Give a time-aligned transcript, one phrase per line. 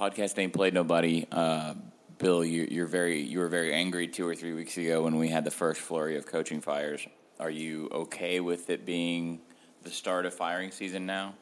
[0.00, 1.26] podcast ain't played nobody.
[1.30, 1.74] Uh,
[2.18, 5.28] Bill, you, you're very you were very angry two or three weeks ago when we
[5.28, 7.06] had the first flurry of coaching fires.
[7.38, 9.40] Are you okay with it being
[9.82, 11.34] the start of firing season now?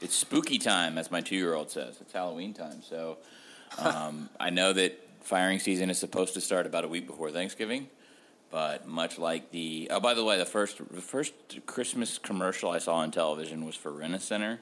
[0.00, 1.98] It's spooky time, as my two year old says.
[2.00, 3.18] It's Halloween time, so
[3.78, 7.88] um, I know that firing season is supposed to start about a week before Thanksgiving.
[8.50, 11.32] But much like the oh, by the way, the first the first
[11.64, 14.60] Christmas commercial I saw on television was for Rent a Center,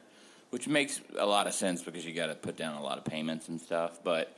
[0.50, 3.04] which makes a lot of sense because you got to put down a lot of
[3.04, 4.00] payments and stuff.
[4.02, 4.36] But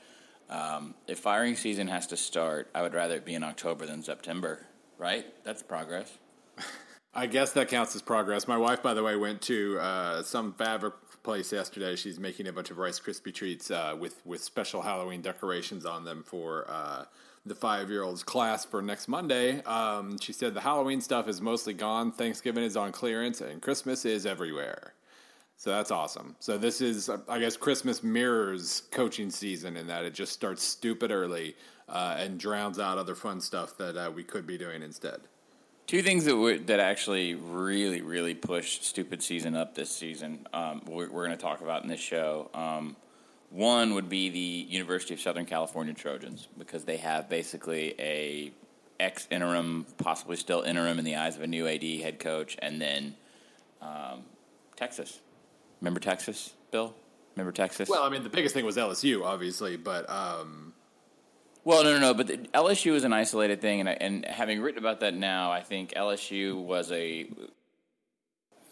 [0.49, 4.03] um, if firing season has to start, I would rather it be in October than
[4.03, 4.67] September.
[4.99, 5.27] Right?
[5.45, 6.19] That's progress.
[7.15, 8.49] I guess that counts as progress.
[8.49, 11.95] My wife, by the way, went to uh, some fabric place yesterday.
[11.95, 16.05] She's making a bunch of Rice Krispie treats uh, with with special Halloween decorations on
[16.05, 17.05] them for uh,
[17.45, 19.63] the five year old's class for next Monday.
[19.65, 22.13] Um, she said the Halloween stuff is mostly gone.
[22.13, 24.95] Thanksgiving is on clearance, and Christmas is everywhere.
[25.63, 26.35] So that's awesome.
[26.41, 31.13] So this is, I guess, Christmas mirrors coaching season in that it just starts stupid
[31.13, 31.55] early
[31.89, 35.21] uh, and drowns out other fun stuff that uh, we could be doing instead.
[35.87, 40.49] Two things that that actually really really pushed stupid season up this season.
[40.53, 42.51] Um, we're, we're going to talk about in this show.
[42.55, 42.97] Um,
[43.51, 48.51] one would be the University of Southern California Trojans because they have basically a
[48.99, 52.81] ex interim, possibly still interim in the eyes of a new AD head coach, and
[52.81, 53.15] then
[53.81, 54.25] um,
[54.75, 55.21] Texas.
[55.83, 56.95] Remember Texas, Bill?
[57.35, 57.89] Remember Texas?
[57.89, 60.73] Well, I mean, the biggest thing was LSU, obviously, but um...
[61.65, 62.15] well, no, no, no.
[62.15, 65.61] But the, LSU is an isolated thing, and, and having written about that now, I
[65.61, 67.27] think LSU was a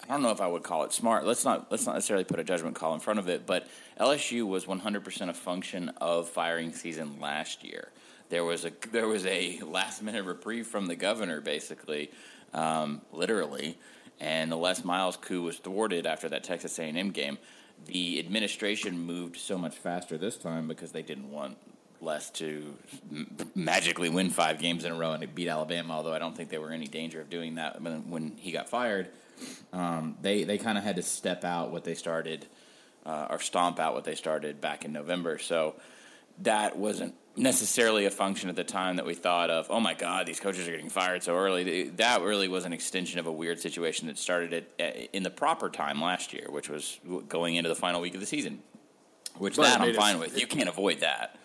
[0.09, 1.27] I don't know if I would call it smart.
[1.27, 3.67] Let's not let's not necessarily put a judgment call in front of it, but
[3.99, 7.89] LSU was 100% a function of firing season last year.
[8.29, 12.13] There was a there was a last minute reprieve from the governor, basically,
[12.55, 13.79] um, literally,
[14.21, 17.39] and the Les Miles coup was thwarted after that Texas A&M game.
[17.87, 21.57] The administration moved so much faster this time because they didn't want
[22.03, 22.75] Les to
[23.55, 25.95] magically win five games in a row and beat Alabama.
[25.95, 28.69] Although I don't think they were any danger of doing that when, when he got
[28.69, 29.09] fired.
[29.73, 32.47] Um, they they kind of had to step out what they started
[33.07, 35.39] uh, or stomp out what they started back in November.
[35.39, 35.75] So
[36.41, 39.67] that wasn't necessarily a function at the time that we thought of.
[39.71, 41.89] Oh my God, these coaches are getting fired so early.
[41.91, 45.31] That really was an extension of a weird situation that started at, eh, in the
[45.31, 46.99] proper time last year, which was
[47.29, 48.63] going into the final week of the season.
[49.39, 50.39] Which that I'm fine with.
[50.39, 51.40] You can't avoid that.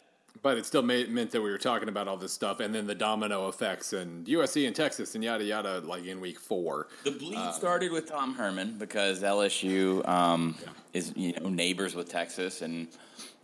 [0.45, 2.85] But it still made, meant that we were talking about all this stuff, and then
[2.85, 6.87] the domino effects, and USC and Texas, and yada yada, like in week four.
[7.03, 10.69] The bleed uh, started with Tom Herman because LSU um, yeah.
[10.93, 12.89] is you know neighbors with Texas, and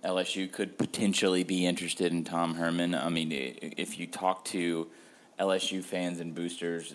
[0.03, 2.93] LSU could potentially be interested in Tom Herman.
[2.93, 4.87] I mean, if you talk to
[5.39, 6.93] LSU fans and boosters,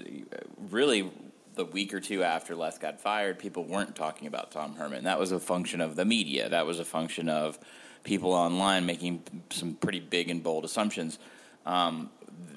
[0.70, 1.10] really
[1.56, 5.02] the week or two after Les got fired, people weren't talking about Tom Herman.
[5.02, 6.48] That was a function of the media.
[6.48, 7.58] That was a function of
[8.06, 11.18] people online making some pretty big and bold assumptions.
[11.66, 12.08] Um,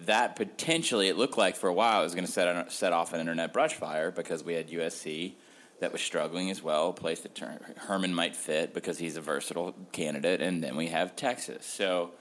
[0.05, 3.13] that potentially, it looked like for a while, it was going to set set off
[3.13, 5.33] an internet brush fire because we had USC
[5.79, 7.37] that was struggling as well, a place that
[7.77, 11.65] Herman might fit because he's a versatile candidate, and then we have Texas.
[11.65, 12.11] So,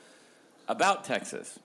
[0.66, 1.58] about Texas,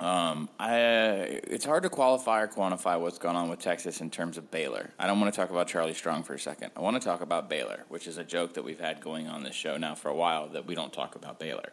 [0.00, 4.36] um, I, it's hard to qualify or quantify what's going on with Texas in terms
[4.36, 4.90] of Baylor.
[4.98, 6.72] I don't want to talk about Charlie Strong for a second.
[6.76, 9.44] I want to talk about Baylor, which is a joke that we've had going on
[9.44, 11.72] this show now for a while that we don't talk about Baylor.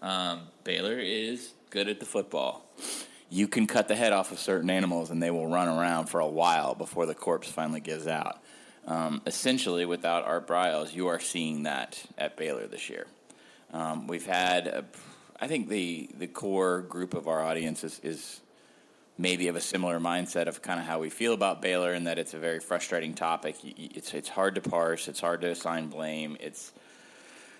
[0.00, 2.66] Um, Baylor is good at the football.
[3.30, 6.20] You can cut the head off of certain animals and they will run around for
[6.20, 8.42] a while before the corpse finally gives out.
[8.86, 13.06] Um, essentially, without Art Briles, you are seeing that at Baylor this year.
[13.72, 14.84] Um, we've had a
[15.42, 18.40] I think the the core group of our audience is, is
[19.18, 22.16] maybe of a similar mindset of kind of how we feel about Baylor, and that
[22.16, 23.56] it's a very frustrating topic.
[23.64, 25.08] It's it's hard to parse.
[25.08, 26.36] It's hard to assign blame.
[26.38, 26.72] It's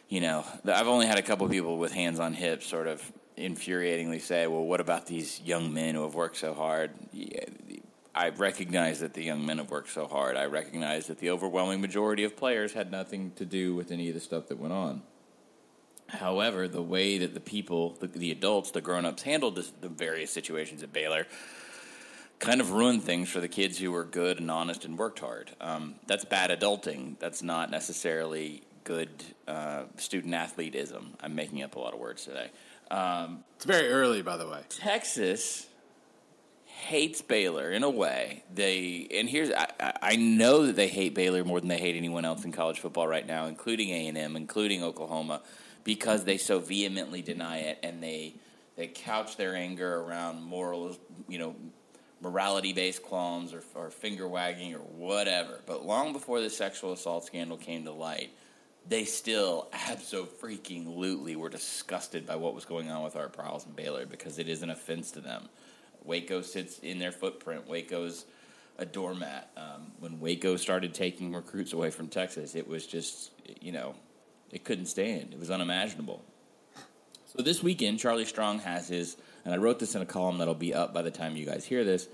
[0.09, 3.03] you know I've only had a couple people with hands on hips sort of
[3.37, 6.92] infuriatingly say, "Well, what about these young men who have worked so hard?"
[8.15, 10.37] I recognize that the young men have worked so hard.
[10.37, 14.15] I recognize that the overwhelming majority of players had nothing to do with any of
[14.15, 15.03] the stuff that went on.
[16.12, 19.88] However, the way that the people, the, the adults, the grown ups handled this, the
[19.88, 21.26] various situations at Baylor
[22.38, 25.53] kind of ruined things for the kids who were good and honest and worked hard.
[25.60, 27.18] Um, that's bad adulting.
[27.18, 29.09] That's not necessarily good
[29.48, 31.14] uh, student athleteism.
[31.20, 32.50] I'm making up a lot of words today.
[32.91, 34.60] Um, it's very early, by the way.
[34.68, 35.66] Texas
[36.66, 38.42] hates Baylor in a way.
[38.53, 42.24] They and here's I, I know that they hate Baylor more than they hate anyone
[42.24, 45.42] else in college football right now, including A and M, including Oklahoma
[45.84, 48.34] because they so vehemently deny it and they
[48.76, 50.96] they couch their anger around moral,
[51.28, 51.54] you know,
[52.22, 55.60] morality based qualms or, or finger wagging or whatever.
[55.66, 58.30] But long before the sexual assault scandal came to light,
[58.88, 64.06] they still absolutely were disgusted by what was going on with Art Briles and Baylor
[64.06, 65.48] because it is an offense to them.
[66.04, 67.68] Waco sits in their footprint.
[67.68, 68.24] Waco's
[68.78, 69.50] a doormat.
[69.56, 73.30] Um, when Waco started taking recruits away from Texas, it was just,
[73.60, 73.94] you know,
[74.53, 75.33] it couldn't stand.
[75.33, 76.22] It was unimaginable.
[77.37, 80.54] So this weekend, Charlie Strong has his, and I wrote this in a column that'll
[80.54, 82.07] be up by the time you guys hear this.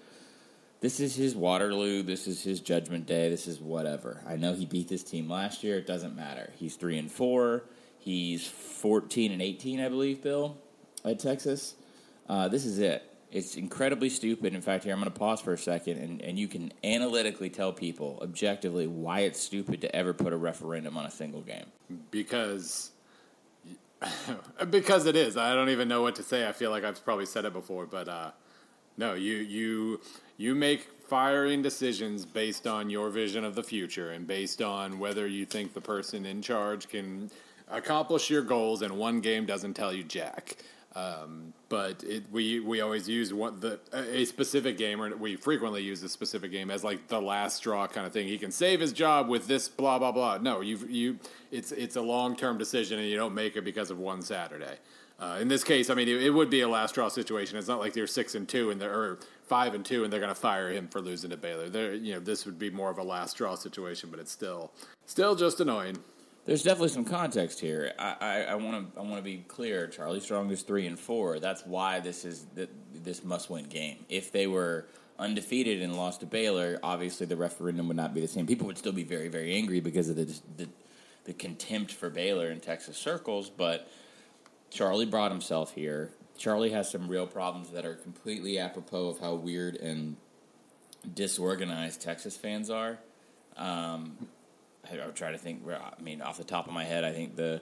[0.81, 2.05] This is his Waterloo.
[2.05, 3.29] This is his Judgment Day.
[3.29, 4.23] This is whatever.
[4.29, 5.77] I know he beat this team last year.
[5.77, 6.53] It doesn't matter.
[6.57, 7.65] He's three and four.
[7.99, 10.57] He's fourteen and eighteen, I believe, Bill,
[11.05, 11.75] at Texas.
[12.29, 13.03] Uh, this is it.
[13.31, 14.55] It's incredibly stupid.
[14.55, 17.51] In fact, here I'm going to pause for a second, and, and you can analytically
[17.51, 21.67] tell people objectively why it's stupid to ever put a referendum on a single game.
[22.11, 22.93] Because
[24.71, 25.37] because it is.
[25.37, 26.49] I don't even know what to say.
[26.49, 28.31] I feel like I've probably said it before, but uh,
[28.97, 30.01] no, you you
[30.37, 35.27] you make firing decisions based on your vision of the future and based on whether
[35.27, 37.31] you think the person in charge can
[37.71, 40.57] accomplish your goals, and one game doesn't tell you jack.
[40.95, 45.83] Um, but it, we we always use what the a specific game, or we frequently
[45.83, 48.27] use a specific game as like the last straw kind of thing.
[48.27, 50.39] He can save his job with this blah blah blah.
[50.39, 51.19] No, you you
[51.51, 54.79] it's it's a long term decision, and you don't make it because of one Saturday.
[55.21, 57.59] Uh, in this case, I mean, it, it, would be a last straw situation.
[57.59, 60.21] It's not like they're six and two and they're or five and two and they're
[60.21, 61.69] going to fire him for losing to Baylor.
[61.69, 64.71] They're, you know, this would be more of a last straw situation, but it's still
[65.07, 65.99] still just annoying
[66.49, 67.93] there's definitely some context here.
[67.99, 69.87] I want to I want to be clear.
[69.87, 71.39] Charlie Strong is three and four.
[71.41, 74.07] That's why this is the, this must win game.
[74.09, 74.87] If they were
[75.19, 78.47] undefeated and lost to Baylor, obviously the referendum would not be the same.
[78.47, 80.25] People would still be very very angry because of the
[80.57, 80.69] the,
[81.25, 83.51] the contempt for Baylor in Texas circles.
[83.51, 83.87] But
[84.71, 86.13] Charlie brought himself here.
[86.39, 90.17] Charlie has some real problems that are completely apropos of how weird and
[91.13, 93.01] disorganized Texas fans are.
[93.59, 94.29] Um,
[94.93, 95.63] I would try to think.
[95.69, 97.61] I mean, off the top of my head, I think the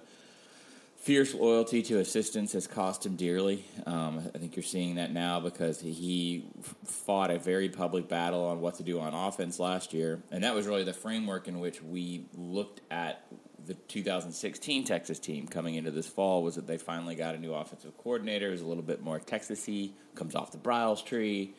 [0.97, 3.65] fierce loyalty to assistants has cost him dearly.
[3.87, 6.47] Um, I think you're seeing that now because he
[6.85, 10.55] fought a very public battle on what to do on offense last year, and that
[10.55, 13.25] was really the framework in which we looked at
[13.67, 16.43] the 2016 Texas team coming into this fall.
[16.43, 19.93] Was that they finally got a new offensive coordinator who's a little bit more Texasy,
[20.15, 21.55] comes off the Briles tree,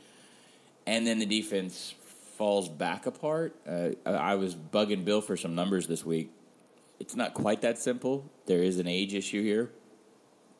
[0.85, 1.93] and then the defense
[2.37, 3.55] falls back apart.
[3.67, 6.31] Uh, I was bugging Bill for some numbers this week.
[6.99, 8.29] It's not quite that simple.
[8.45, 9.71] There is an age issue here.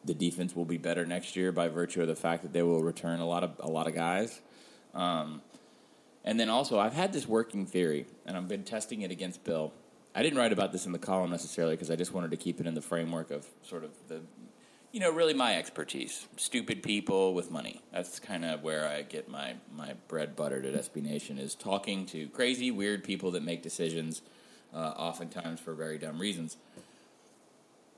[0.03, 2.81] The defense will be better next year by virtue of the fact that they will
[2.81, 4.41] return a lot of a lot of guys.
[4.93, 5.41] Um,
[6.23, 9.73] and then also, I've had this working theory, and I've been testing it against Bill.
[10.15, 12.59] I didn't write about this in the column necessarily because I just wanted to keep
[12.59, 14.21] it in the framework of sort of the
[14.97, 16.25] you know, really my expertise.
[16.37, 17.83] Stupid people with money.
[17.93, 22.07] That's kind of where I get my, my bread buttered at SB Nation is talking
[22.07, 24.23] to crazy, weird people that make decisions,
[24.73, 26.57] uh, oftentimes for very dumb reasons.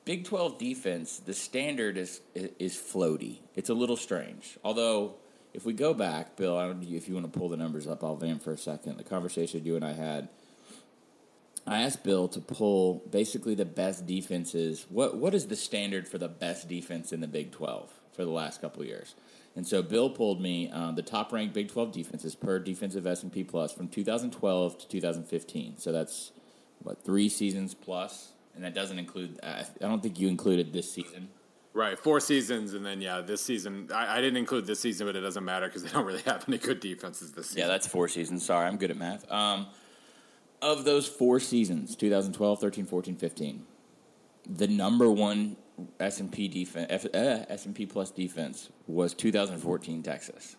[0.04, 3.38] Big 12 defense, the standard is, is floaty.
[3.56, 4.58] It's a little strange.
[4.62, 5.14] Although,
[5.54, 8.04] if we go back, Bill, I don't if you want to pull the numbers up,
[8.04, 8.98] I'll vamp for a second.
[8.98, 10.28] The conversation you and I had
[11.70, 14.88] I asked Bill to pull basically the best defenses.
[14.90, 18.32] What what is the standard for the best defense in the Big Twelve for the
[18.32, 19.16] last couple years?
[19.56, 23.22] And so Bill pulled me um, the top ranked Big Twelve defenses per defensive S
[23.22, 25.78] and P plus from 2012 to 2015.
[25.78, 26.32] So that's
[26.82, 29.40] what three seasons plus, and that doesn't include.
[29.44, 31.30] Uh, I don't think you included this season.
[31.72, 35.16] Right, four seasons, and then yeah, this season I, I didn't include this season, but
[35.16, 37.60] it doesn't matter because they don't really have any good defenses this season.
[37.62, 38.44] Yeah, that's four seasons.
[38.44, 39.32] Sorry, I'm good at math.
[39.32, 39.68] Um,
[40.62, 43.66] of those four seasons 2012 13 14 15
[44.50, 45.56] the number one
[46.00, 50.56] s&p defense uh, s&p plus defense was 2014 texas.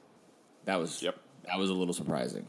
[0.65, 1.19] That was yep.
[1.47, 2.47] that was a little surprising.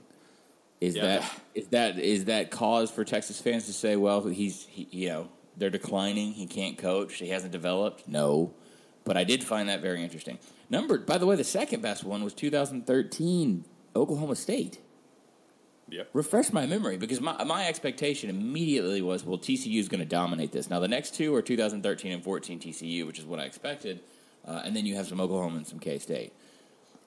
[0.79, 4.87] Is that is that is that cause for texas fans to say well he's he,
[4.91, 8.07] you know they're declining he can't coach he hasn't developed?
[8.07, 8.53] No.
[9.03, 10.37] But i did find that very interesting.
[10.69, 13.65] Number by the way the second best one was 2013
[13.95, 14.79] oklahoma state
[15.91, 16.09] Yep.
[16.13, 20.53] Refresh my memory because my, my expectation immediately was, well, TCU is going to dominate
[20.53, 20.69] this.
[20.69, 23.99] Now, the next two are 2013 and 14 TCU, which is what I expected.
[24.47, 26.33] Uh, and then you have some Oklahoma and some K State.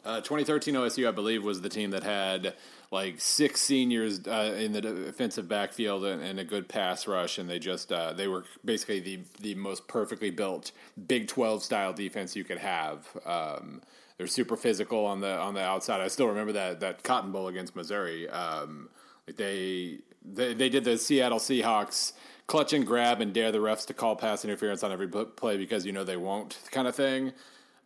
[0.05, 2.55] Uh, 2013 OSU, I believe, was the team that had
[2.91, 7.49] like six seniors uh, in the defensive backfield and, and, a good pass rush, and
[7.49, 10.73] they just uh, they were basically the the most perfectly built
[11.09, 13.09] Big 12 style defense you could have.
[13.25, 13.81] Um,
[14.19, 16.01] they're super physical on the on the outside.
[16.01, 18.29] I still remember that that Cotton Bowl against Missouri.
[18.29, 18.89] Um,
[19.27, 22.13] they, they they did the Seattle Seahawks
[22.47, 25.85] clutch and grab and dare the refs to call pass interference on every play because
[25.87, 27.33] you know they won't kind of thing.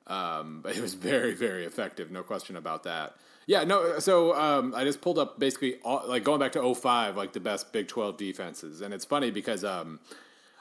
[0.06, 3.16] Um, but it was very very effective, no question about that.
[3.46, 3.98] Yeah, no.
[3.98, 7.40] So um, I just pulled up basically all, like going back to 05, like the
[7.40, 10.00] best Big Twelve defenses, and it's funny because um,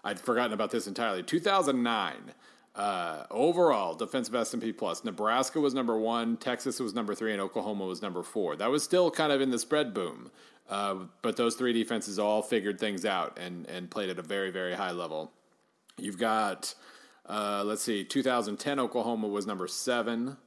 [0.05, 1.21] I'd forgotten about this entirely.
[1.21, 2.33] 2009.
[2.77, 5.03] Uh, overall, defensive S&P plus.
[5.03, 8.55] Nebraska was number one, Texas was number three, and Oklahoma was number four.
[8.55, 10.29] That was still kind of in the spread boom,
[10.69, 14.51] uh, but those three defenses all figured things out and and played at a very
[14.51, 15.31] very high level.
[15.97, 16.75] You've got,
[17.27, 20.37] uh, let's see, 2010 Oklahoma was number seven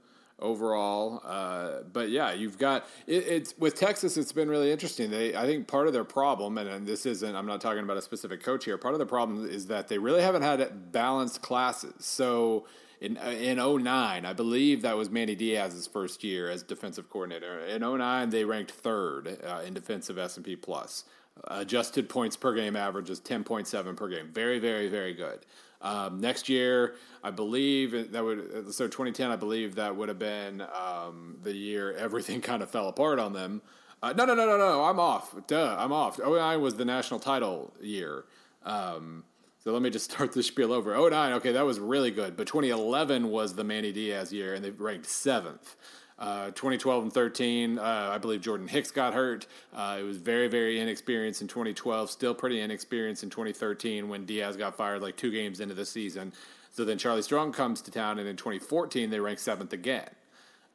[0.41, 1.23] overall.
[1.25, 4.17] Uh, but yeah, you've got it, it's with Texas.
[4.17, 5.11] It's been really interesting.
[5.11, 7.37] They, I think, part of their problem, and, and, this isn't.
[7.37, 8.77] I'm not talking about a specific coach here.
[8.79, 12.05] Part of the problem is that they really haven't had balanced classes.
[12.05, 12.67] So.
[13.03, 17.61] In, in 09, I believe that was Manny Diaz's first year as defensive coordinator.
[17.61, 21.05] In 09, they ranked third uh, in defensive S&P plus.
[21.45, 24.29] Adjusted points per game average is 10.7 per game.
[24.33, 25.47] Very, very, very good.
[25.83, 29.31] Um, next year, I believe that would so 2010.
[29.31, 33.33] I believe that would have been um, the year everything kind of fell apart on
[33.33, 33.63] them.
[34.03, 34.85] Uh, no, no, no, no, no.
[34.85, 35.35] I'm off.
[35.47, 36.19] Duh, I'm off.
[36.19, 38.25] 09 was the national title year.
[38.65, 39.25] Um,
[39.63, 40.97] so let me just start the spiel over.
[40.97, 42.37] 09, okay, that was really good.
[42.37, 45.77] But 2011 was the Manny Diaz year, and they ranked seventh.
[46.21, 49.47] Uh, 2012 and 13, uh, I believe Jordan Hicks got hurt.
[49.75, 54.55] Uh, it was very, very inexperienced in 2012, still pretty inexperienced in 2013 when Diaz
[54.55, 56.35] got fired like two games into the season.
[56.73, 60.11] So then Charlie Strong comes to town, and in 2014, they ranked seventh again.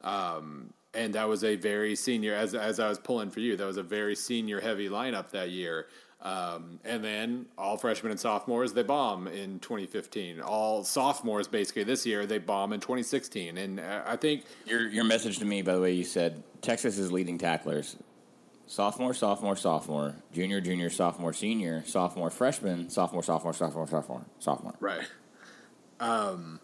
[0.01, 3.65] Um, and that was a very senior, as, as I was pulling for you, that
[3.65, 5.87] was a very senior heavy lineup that year.
[6.25, 10.41] Um, and then all freshmen and sophomores, they bomb in 2015.
[10.41, 13.59] All sophomores, basically, this year, they bomb in 2016.
[13.59, 14.43] And uh, I think.
[14.65, 17.95] Your, your message to me, by the way, you said Texas is leading tacklers
[18.65, 24.73] sophomore, sophomore, sophomore, junior, junior, sophomore, senior, sophomore, freshman, sophomore, sophomore, sophomore, sophomore, sophomore.
[24.79, 25.05] Right.
[25.99, 26.59] Um,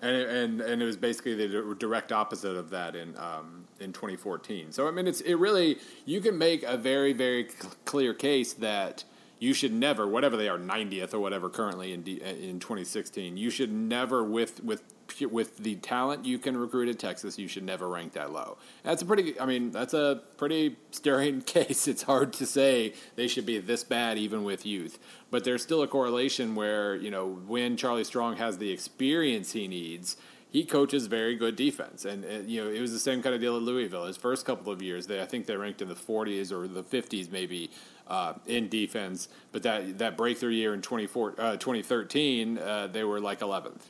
[0.00, 4.72] and, and and it was basically the direct opposite of that in um, in 2014.
[4.72, 7.48] So I mean, it's it really you can make a very very
[7.84, 9.04] clear case that
[9.42, 13.36] you should never, whatever they are, 90th or whatever currently in D, uh, in 2016,
[13.36, 14.84] you should never with with
[15.30, 18.56] with the talent you can recruit at Texas, you should never rank that low.
[18.84, 21.88] That's a pretty, I mean, that's a pretty stirring case.
[21.88, 25.00] It's hard to say they should be this bad even with youth,
[25.32, 29.66] but there's still a correlation where you know when Charlie Strong has the experience he
[29.66, 30.16] needs
[30.52, 33.56] he coaches very good defense, and, you know it was the same kind of deal
[33.56, 34.04] at Louisville.
[34.04, 36.82] His first couple of years, they I think they ranked in the 40s or the
[36.82, 37.70] 50s maybe
[38.06, 43.40] uh, in defense, but that that breakthrough year in uh, 2013, uh, they were like
[43.40, 43.80] 11th,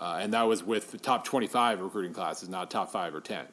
[0.00, 3.44] uh, and that was with top 25 recruiting classes, not top five or 10.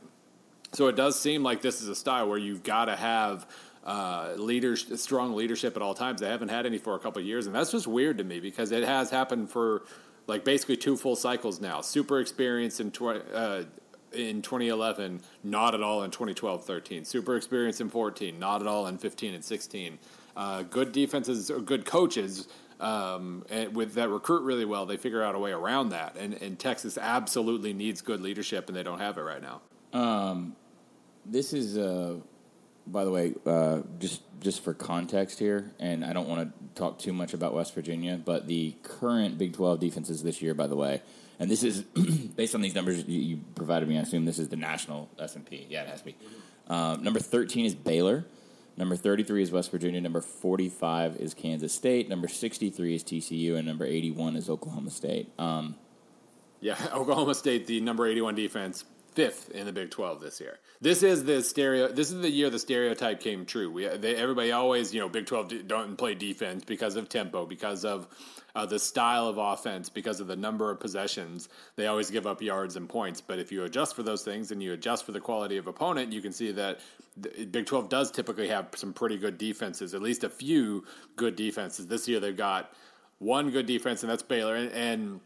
[0.73, 3.45] So it does seem like this is a style where you've got to have
[3.85, 6.21] uh, leaders, strong leadership at all times.
[6.21, 8.39] They haven't had any for a couple of years, and that's just weird to me
[8.39, 9.83] because it has happened for
[10.31, 11.81] like basically two full cycles now.
[11.81, 13.63] Super experience in tw- uh,
[14.13, 17.03] in 2011, not at all in 2012 13.
[17.03, 19.99] Super experience in 14, not at all in 15 and 16.
[20.37, 22.47] Uh, good defenses or good coaches
[22.79, 26.15] um, with that recruit really well, they figure out a way around that.
[26.17, 29.61] And, and Texas absolutely needs good leadership, and they don't have it right now.
[29.91, 30.55] Um,
[31.25, 32.15] this is uh,
[32.87, 36.99] by the way, uh, just just for context here, and I don't want to talk
[36.99, 40.75] too much about West Virginia, but the current Big Twelve defenses this year, by the
[40.75, 41.01] way,
[41.39, 41.81] and this is
[42.35, 43.97] based on these numbers you provided me.
[43.97, 45.67] I assume this is the national S and P.
[45.69, 46.15] Yeah, it has to be.
[46.67, 48.25] Uh, number thirteen is Baylor.
[48.77, 49.99] Number 33 is West Virginia.
[49.99, 52.07] Number 45 is Kansas State.
[52.07, 53.57] Number 63 is TCU.
[53.57, 55.29] And number 81 is Oklahoma State.
[55.37, 55.75] Um,
[56.61, 60.59] yeah, Oklahoma State, the number 81 defense, fifth in the Big Twelve this year.
[60.79, 61.87] This is the stereo.
[61.87, 63.69] This is the year the stereotype came true.
[63.69, 67.85] We they, everybody always you know Big Twelve don't play defense because of tempo, because
[67.85, 68.07] of
[68.55, 71.49] uh, the style of offense, because of the number of possessions.
[71.75, 73.21] They always give up yards and points.
[73.21, 76.11] But if you adjust for those things and you adjust for the quality of opponent,
[76.11, 76.79] you can see that
[77.51, 81.87] Big Twelve does typically have some pretty good defenses, at least a few good defenses.
[81.87, 82.73] This year they've got
[83.19, 85.19] one good defense, and that's Baylor, and, and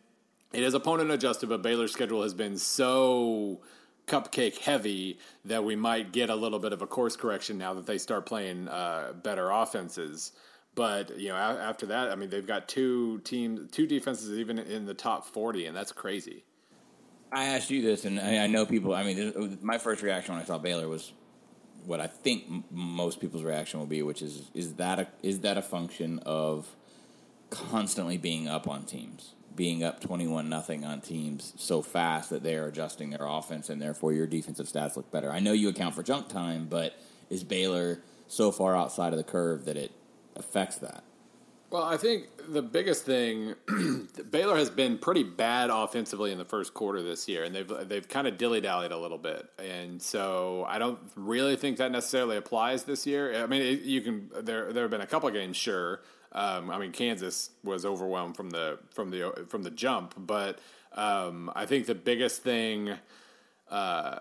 [0.55, 3.59] it is opponent adjusted, but Baylor's schedule has been so
[4.07, 7.85] cupcake heavy that we might get a little bit of a course correction now that
[7.85, 10.31] they start playing uh, better offenses.
[10.75, 14.85] But you know, after that, I mean, they've got two teams, two defenses even in
[14.85, 16.43] the top forty, and that's crazy.
[17.31, 18.93] I asked you this, and I know people.
[18.93, 21.11] I mean, my first reaction when I saw Baylor was
[21.85, 25.57] what I think most people's reaction will be, which is is that a, is that
[25.57, 26.75] a function of
[27.49, 29.34] constantly being up on teams?
[29.55, 33.81] Being up 21 nothing on teams so fast that they are adjusting their offense and
[33.81, 35.31] therefore your defensive stats look better.
[35.31, 39.23] I know you account for junk time, but is Baylor so far outside of the
[39.23, 39.91] curve that it
[40.35, 41.03] affects that?
[41.71, 43.55] Well, I think the biggest thing
[44.29, 48.07] Baylor has been pretty bad offensively in the first quarter this year, and they've they've
[48.07, 52.37] kind of dilly dallied a little bit, and so I don't really think that necessarily
[52.37, 53.43] applies this year.
[53.43, 56.01] I mean, it, you can there there have been a couple games, sure,
[56.35, 60.59] Um, I mean, Kansas was overwhelmed from the from the from the jump, but
[60.93, 62.93] um, I think the biggest thing.
[63.71, 64.19] Uh,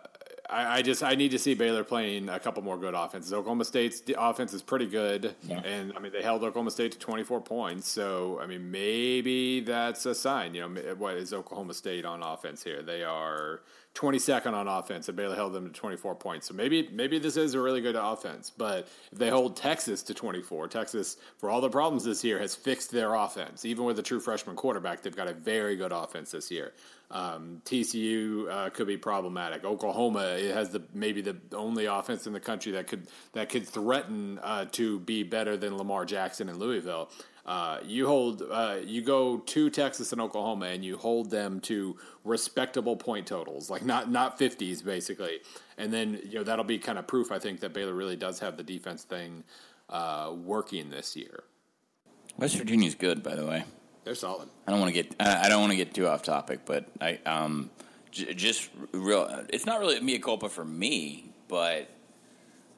[0.50, 3.32] I, I, just I need to see Baylor playing a couple more good offenses.
[3.32, 5.60] Oklahoma State's offense is pretty good, yeah.
[5.60, 7.88] and I mean they held Oklahoma State to 24 points.
[7.88, 10.54] So I mean maybe that's a sign.
[10.54, 12.82] You know what is Oklahoma State on offense here?
[12.82, 13.62] They are
[13.94, 16.48] 22nd on offense, and Baylor held them to 24 points.
[16.48, 18.50] So maybe maybe this is a really good offense.
[18.50, 22.54] But if they hold Texas to 24, Texas for all the problems this year has
[22.54, 23.64] fixed their offense.
[23.64, 26.72] Even with a true freshman quarterback, they've got a very good offense this year.
[27.14, 29.64] Um, TCU uh, could be problematic.
[29.64, 34.40] Oklahoma has the maybe the only offense in the country that could that could threaten
[34.42, 37.08] uh, to be better than Lamar Jackson and Louisville.
[37.46, 41.96] Uh, you hold uh, you go to Texas and Oklahoma and you hold them to
[42.24, 45.38] respectable point totals, like not not fifties basically,
[45.78, 48.40] and then you know that'll be kind of proof I think that Baylor really does
[48.40, 49.44] have the defense thing
[49.88, 51.44] uh, working this year.
[52.36, 53.62] West Virginia's good, by the way.
[54.04, 54.48] They're solid.
[54.66, 57.18] I don't want to get I don't want to get too off topic, but I
[57.26, 57.70] um
[58.10, 59.44] j- just real.
[59.48, 61.88] It's not really a mea culpa for me, but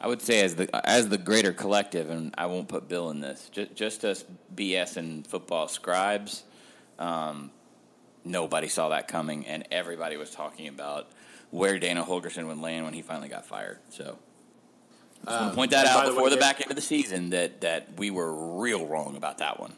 [0.00, 3.20] I would say as the as the greater collective, and I won't put Bill in
[3.20, 3.48] this.
[3.50, 6.44] Just, just us BS and football scribes.
[6.98, 7.50] Um,
[8.24, 11.08] nobody saw that coming, and everybody was talking about
[11.50, 13.78] where Dana Holgorsen would land when he finally got fired.
[13.88, 14.18] So,
[15.26, 17.30] I just um, point that out the before way, the back end of the season
[17.30, 19.72] that that we were real wrong about that one.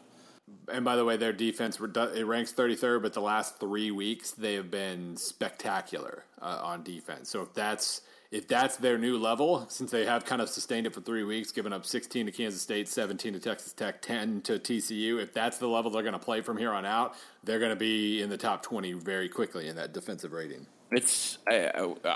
[0.71, 4.55] And by the way, their defense it ranks 33rd, but the last three weeks they
[4.55, 7.29] have been spectacular uh, on defense.
[7.29, 10.93] So if that's if that's their new level, since they have kind of sustained it
[10.93, 14.59] for three weeks, giving up 16 to Kansas State, 17 to Texas Tech, 10 to
[14.59, 17.71] TCU, if that's the level they're going to play from here on out, they're going
[17.71, 20.67] to be in the top 20 very quickly in that defensive rating.
[20.91, 21.71] It's I,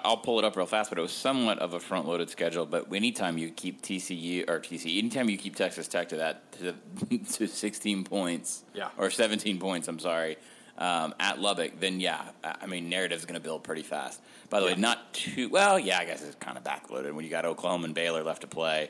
[0.06, 2.66] will pull it up real fast, but it was somewhat of a front-loaded schedule.
[2.66, 6.74] But anytime you keep TCU or TCU, anytime you keep Texas Tech to that to,
[7.38, 10.38] to 16 points, yeah, or 17 points, I'm sorry,
[10.80, 14.20] um, at Lubbock, then yeah, I mean narrative's going to build pretty fast.
[14.50, 14.74] By the yeah.
[14.74, 15.78] way, not too well.
[15.78, 18.48] Yeah, I guess it's kind of backloaded when you got Oklahoma and Baylor left to
[18.48, 18.90] play,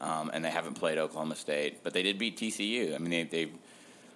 [0.00, 2.96] um, and they haven't played Oklahoma State, but they did beat TCU.
[2.96, 3.44] I mean, they they,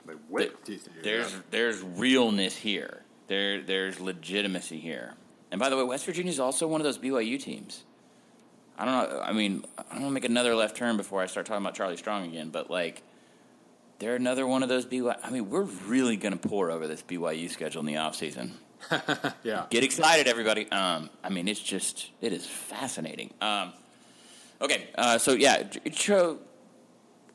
[0.04, 0.88] they whipped TCU.
[1.04, 1.40] There's yeah.
[1.52, 3.02] there's realness here.
[3.26, 5.14] There there's legitimacy here.
[5.50, 7.84] And by the way, West Virginia is also one of those BYU teams.
[8.78, 9.20] I don't know.
[9.20, 11.74] I mean, I don't want to make another left turn before I start talking about
[11.74, 13.02] Charlie Strong again, but like
[13.98, 15.16] they're another one of those BYU.
[15.22, 18.50] I mean, we're really going to pour over this BYU schedule in the offseason.
[19.42, 19.66] yeah.
[19.70, 20.70] Get excited, everybody.
[20.70, 23.32] Um, I mean, it's just, it is fascinating.
[23.40, 23.72] Um,
[24.60, 25.62] okay, uh, so yeah,
[25.92, 26.38] show.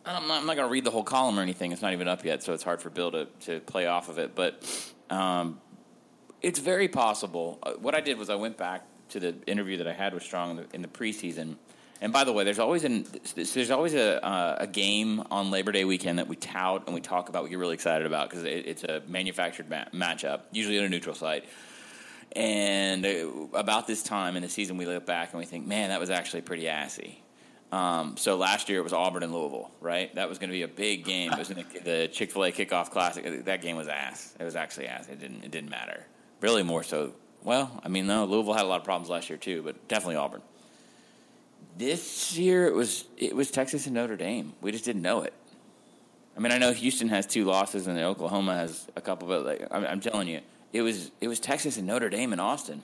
[0.04, 1.72] I'm not, not going to read the whole column or anything.
[1.72, 4.18] It's not even up yet, so it's hard for Bill to, to play off of
[4.18, 4.34] it.
[4.34, 4.64] But
[5.12, 5.60] um,
[6.42, 7.60] it's very possible.
[7.64, 10.24] Uh, what I did was I went back to the interview that I had with
[10.24, 11.58] Strong in the, in the preseason
[12.02, 15.72] and by the way, there's always an there's always a uh, a game on Labor
[15.72, 17.44] Day weekend that we tout and we talk about.
[17.44, 20.90] We get really excited about because it, it's a manufactured ma- matchup, usually at a
[20.90, 21.46] neutral site.
[22.36, 25.90] And uh, about this time in the season, we look back and we think, man,
[25.90, 27.22] that was actually pretty assy.
[27.72, 30.14] Um, so last year it was Auburn and Louisville, right?
[30.16, 31.32] That was going to be a big game.
[31.32, 33.46] It was the, the Chick Fil A kickoff classic.
[33.46, 34.34] That game was ass.
[34.40, 35.08] It was actually ass.
[35.08, 35.44] It didn't.
[35.44, 36.06] It didn't matter.
[36.42, 37.14] Really, more so.
[37.44, 40.18] Well, I mean, no, Louisville had a lot of problems last year too, but definitely
[40.18, 40.42] Auburn.
[41.78, 44.54] This year it was it was Texas and Notre Dame.
[44.62, 45.34] We just didn't know it.
[46.36, 49.68] I mean, I know Houston has two losses and Oklahoma has a couple, but like,
[49.72, 50.42] I'm, I'm telling you,
[50.74, 52.82] it was it was Texas and Notre Dame in Austin,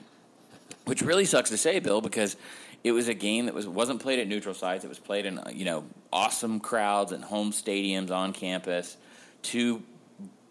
[0.84, 2.36] which really sucks to say, Bill, because
[2.84, 4.84] it was a game that was wasn't played at neutral sites.
[4.84, 8.96] It was played in you know awesome crowds and home stadiums on campus.
[9.42, 9.82] Two,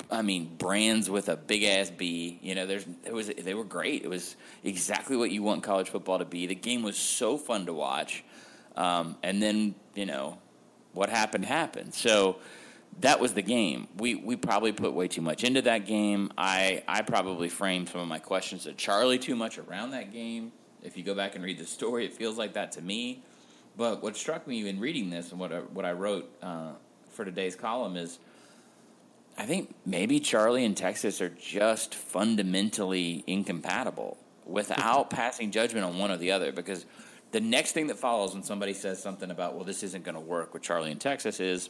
[0.10, 2.40] I mean, brands with a big ass B.
[2.42, 4.04] You know, there's it was they were great.
[4.04, 6.48] It was exactly what you want college football to be.
[6.48, 8.24] The game was so fun to watch.
[8.76, 10.38] Um, and then, you know,
[10.94, 11.94] what happened happened.
[11.94, 12.38] So
[13.02, 13.88] that was the game.
[13.98, 16.32] We we probably put way too much into that game.
[16.38, 20.52] I I probably framed some of my questions to Charlie too much around that game.
[20.84, 23.24] If you go back and read the story, it feels like that to me.
[23.76, 26.72] But what struck me in reading this and what I, what I wrote uh,
[27.12, 28.18] for today's column is,
[29.38, 36.10] I think maybe Charlie and Texas are just fundamentally incompatible without passing judgment on one
[36.10, 36.86] or the other because
[37.32, 40.22] the next thing that follows when somebody says something about, well, this isn't going to
[40.22, 41.70] work with Charlie and Texas is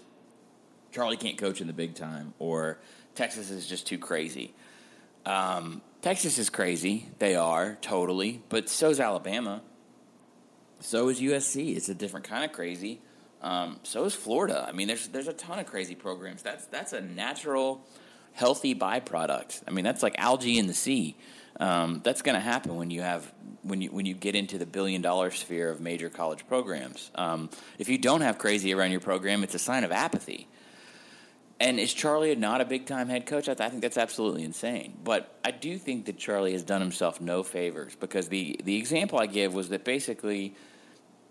[0.92, 2.80] Charlie can't coach in the big time or
[3.16, 4.54] Texas is just too crazy.
[5.26, 7.10] Um, Texas is crazy.
[7.20, 8.42] They are, totally.
[8.48, 9.62] But so is Alabama.
[10.80, 11.76] So is USC.
[11.76, 13.02] It's a different kind of crazy.
[13.42, 14.66] Um, so is Florida.
[14.68, 16.42] I mean, there's there's a ton of crazy programs.
[16.42, 17.86] That's that's a natural,
[18.34, 19.64] healthy byproduct.
[19.68, 21.16] I mean, that's like algae in the sea.
[21.60, 23.32] Um, that's going to happen when you have
[23.64, 27.12] when you when you get into the billion dollar sphere of major college programs.
[27.16, 30.48] Um, if you don't have crazy around your program, it's a sign of apathy.
[31.60, 33.50] And is Charlie not a big time head coach?
[33.50, 34.96] I, th- I think that's absolutely insane.
[35.04, 39.18] But I do think that Charlie has done himself no favors because the, the example
[39.18, 40.56] I give was that basically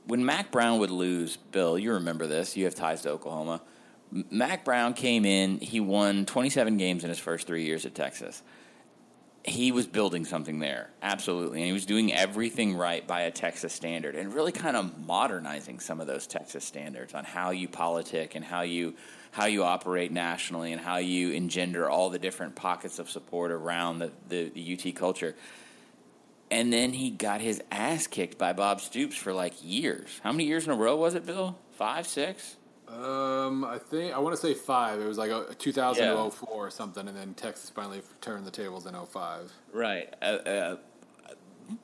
[0.06, 3.60] when Mack Brown would lose, Bill, you remember this, you have ties to Oklahoma.
[4.10, 8.42] Mack Brown came in, he won 27 games in his first three years at Texas.
[9.42, 11.58] He was building something there, absolutely.
[11.58, 15.78] And he was doing everything right by a Texas standard and really kind of modernizing
[15.80, 18.94] some of those Texas standards on how you politic and how you
[19.32, 23.98] how you operate nationally and how you engender all the different pockets of support around
[23.98, 25.34] the, the, the UT culture.
[26.50, 30.20] And then he got his ass kicked by Bob Stoops for like years.
[30.22, 31.58] How many years in a row was it, Bill?
[31.72, 32.56] Five, six?
[32.88, 35.00] Um, I think I want to say five.
[35.00, 38.94] It was like a 2004 or something, and then Texas finally turned the tables in
[38.94, 39.50] 05.
[39.72, 40.14] Right.
[40.22, 40.76] Uh, uh,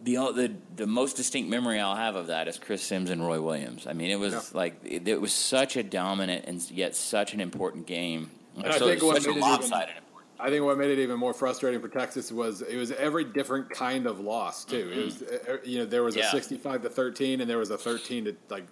[0.01, 3.41] the, the the most distinct memory I'll have of that is Chris Simms and Roy
[3.41, 3.89] Williams.
[3.89, 4.41] I mean, it was Yeah.
[4.55, 8.31] like it, it was such a dominant and yet such an important game.
[8.57, 9.95] I so, such a it even- lopsided.
[10.43, 13.71] I think what made it even more frustrating for Texas was it was every different
[13.71, 14.91] kind of loss too.
[14.93, 17.79] It was uh, you know there was a 65 to 13 and there was a
[17.79, 18.65] 13 to like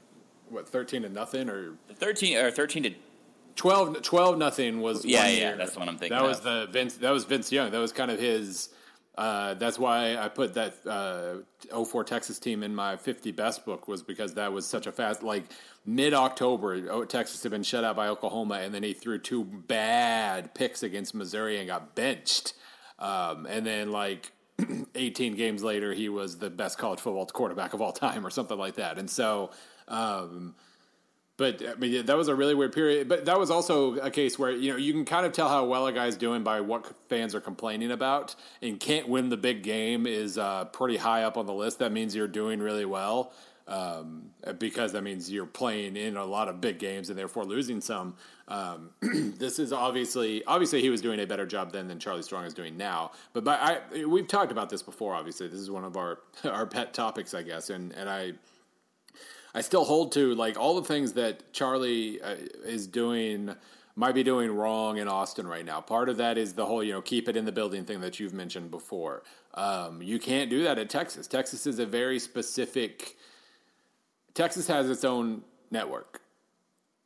[0.48, 2.92] what 13 to nothing or Thirteen or thirteen to
[3.56, 5.56] 12, 12 nothing was Yeah, one yeah, year.
[5.56, 6.94] that's what I'm thinking That was the Vince.
[6.96, 7.70] That was Vince Young.
[7.70, 8.70] That was kind of his.
[9.20, 13.87] Uh, that's why I put that uh, 04 Texas team in my 50 best book
[13.87, 15.44] was because that was such a fast like
[15.85, 16.87] mid October.
[16.90, 20.83] Oh, Texas had been shut out by Oklahoma, and then he threw two bad picks
[20.83, 22.54] against Missouri and got benched.
[22.98, 24.33] Um, and then like
[24.94, 28.56] 18 games later, he was the best college football quarterback of all time, or something
[28.56, 28.96] like that.
[28.96, 29.50] And so.
[29.87, 30.54] Um,
[31.40, 33.09] but I mean, that was a really weird period.
[33.09, 35.64] But that was also a case where you know you can kind of tell how
[35.64, 38.35] well a guy's doing by what fans are complaining about.
[38.61, 41.79] And can't win the big game is uh, pretty high up on the list.
[41.79, 43.33] That means you're doing really well
[43.66, 47.81] um, because that means you're playing in a lot of big games and therefore losing
[47.81, 48.16] some.
[48.46, 52.44] Um, this is obviously obviously he was doing a better job then than Charlie Strong
[52.44, 53.12] is doing now.
[53.33, 55.14] But by, I we've talked about this before.
[55.14, 57.70] Obviously, this is one of our our pet topics, I guess.
[57.70, 58.35] And and I
[59.54, 63.54] I still hold to like all the things that Charlie uh, is doing
[63.96, 65.80] might be doing wrong in Austin right now.
[65.80, 68.20] Part of that is the whole you know keep it in the building thing that
[68.20, 69.22] you've mentioned before.
[69.54, 71.26] Um, you can't do that at Texas.
[71.26, 73.16] Texas is a very specific.
[74.34, 76.22] Texas has its own network.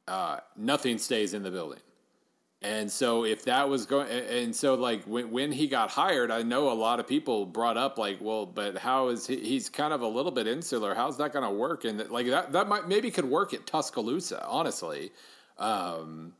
[0.06, 1.80] Uh, nothing stays in the building.
[2.64, 6.40] And so if that was going, and so like when when he got hired, I
[6.42, 9.36] know a lot of people brought up like, well, but how is he?
[9.36, 10.94] He's kind of a little bit insular.
[10.94, 11.84] How's that going to work?
[11.84, 15.12] And like that that might maybe could work at Tuscaloosa, honestly,
[15.58, 16.32] um,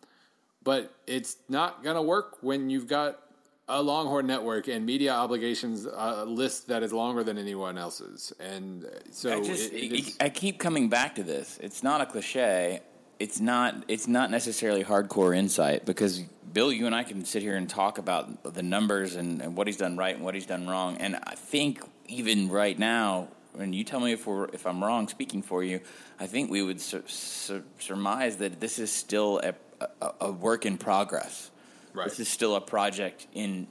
[0.62, 3.20] but it's not going to work when you've got
[3.68, 8.32] a Longhorn network and media obligations uh, list that is longer than anyone else's.
[8.40, 11.58] And so I just it- it is- I keep coming back to this.
[11.62, 12.80] It's not a cliche.
[13.18, 16.22] It's not it's not necessarily hardcore insight because
[16.52, 19.66] Bill, you and I can sit here and talk about the numbers and, and what
[19.66, 20.98] he's done right and what he's done wrong.
[20.98, 25.08] And I think even right now, and you tell me if we're if I'm wrong
[25.08, 25.80] speaking for you,
[26.20, 29.54] I think we would sur- sur- surmise that this is still a,
[30.00, 31.50] a, a work in progress.
[31.92, 32.08] Right.
[32.08, 33.66] This is still a project in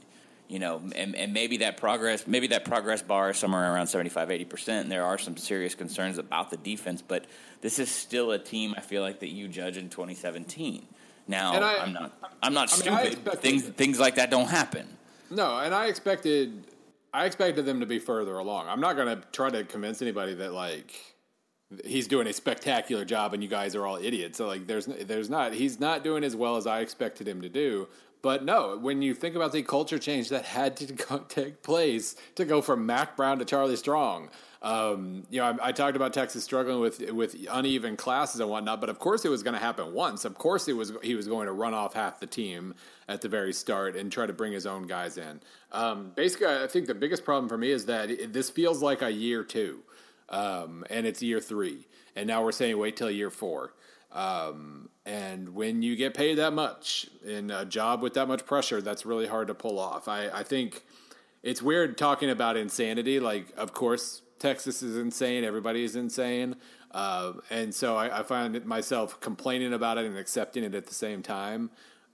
[0.53, 4.29] you know and, and maybe that progress maybe that progress bar is somewhere around 75
[4.29, 7.25] 80% and there are some serious concerns about the defense but
[7.61, 10.85] this is still a team i feel like that you judge in 2017
[11.27, 12.11] now I- i'm not
[12.43, 14.87] i'm not I mean, stupid expected- things things like that don't happen
[15.31, 16.65] No, and I expected
[17.15, 18.67] I expected them to be further along.
[18.67, 20.93] I'm not going to try to convince anybody that like
[21.85, 24.37] he's doing a spectacular job and you guys are all idiots.
[24.37, 27.49] So like there's there's not he's not doing as well as I expected him to
[27.49, 27.87] do.
[28.23, 32.15] But no, when you think about the culture change that had to go, take place
[32.35, 34.29] to go from Mack Brown to Charlie Strong,
[34.63, 38.79] um, you know, I, I talked about Texas struggling with with uneven classes and whatnot,
[38.79, 40.23] but of course it was going to happen once.
[40.23, 42.73] Of course it was he was going to run off half the team
[43.09, 45.41] at the very start and try to bring his own guys in.
[45.73, 49.01] Um, basically, I think the biggest problem for me is that it, this feels like
[49.01, 49.81] a year two,
[50.29, 53.73] um, and it's year three, and now we're saying wait till year four.
[54.13, 58.81] Um, and when you get paid that much in a job with that much pressure,
[58.81, 60.07] that's really hard to pull off.
[60.07, 60.83] I, I think
[61.41, 63.19] it's weird talking about insanity.
[63.19, 65.43] Like, of course, Texas is insane.
[65.43, 66.55] Everybody is insane.
[66.91, 70.93] Uh, and so I, I find myself complaining about it and accepting it at the
[70.93, 71.69] same time.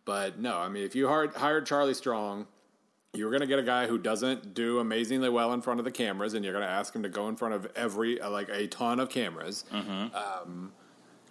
[0.06, 2.48] But no, I mean, if you hired, hired Charlie Strong,
[3.14, 5.92] you're going to get a guy who doesn't do amazingly well in front of the
[5.92, 8.68] cameras, and you're going to ask him to go in front of every, like a
[8.68, 9.66] ton of cameras.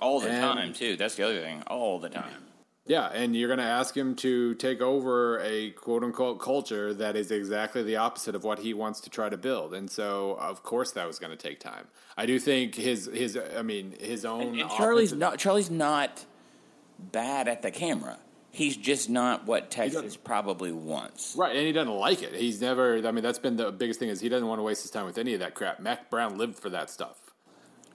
[0.00, 2.44] All the And- time too that's the other thing all the time
[2.86, 7.16] Yeah, and you're going to ask him to take over a quote unquote culture that
[7.16, 9.74] is exactly the opposite of what he wants to try to build.
[9.74, 11.88] And so, of course, that was going to take time.
[12.16, 16.24] I do think his his I mean his own and charlie's offensive- not charlie's not
[16.98, 18.16] bad at the camera
[18.50, 21.36] He's just not what Texas probably wants.
[21.36, 22.32] Right, and he doesn't like it.
[22.34, 23.06] He's never.
[23.06, 25.04] I mean, that's been the biggest thing is he doesn't want to waste his time
[25.04, 25.78] with any of that crap.
[25.78, 27.27] Mack Brown lived for that stuff.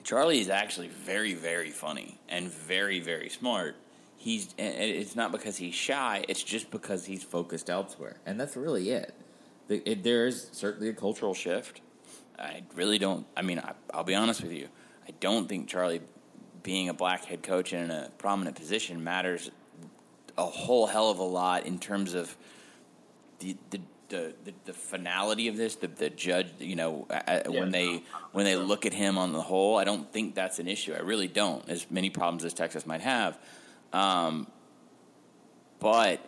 [0.04, 3.76] Charlie is actually very, very funny and very, very smart.
[4.16, 4.54] He's.
[4.58, 6.24] It's not because he's shy.
[6.28, 9.14] It's just because he's focused elsewhere, and that's really it.
[9.68, 11.80] it there is certainly a cultural shift.
[12.38, 13.26] I really don't.
[13.36, 14.68] I mean, I, I'll be honest with you.
[15.06, 16.00] I don't think Charlie
[16.62, 19.50] being a black head coach in a prominent position matters
[20.36, 22.34] a whole hell of a lot in terms of
[23.40, 23.80] the the
[24.14, 28.44] the, the, the finality of this, the, the judge, you know, yeah, when they when
[28.44, 30.94] they look at him on the whole, I don't think that's an issue.
[30.94, 31.68] I really don't.
[31.68, 33.36] As many problems as Texas might have,
[33.92, 34.46] um,
[35.80, 36.20] but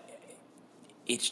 [1.07, 1.31] it's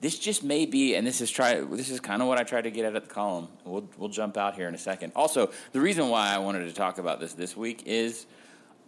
[0.00, 1.60] this just may be, and this is try.
[1.60, 3.48] This is kind of what I tried to get at at the column.
[3.64, 5.12] We'll we'll jump out here in a second.
[5.14, 8.26] Also, the reason why I wanted to talk about this this week is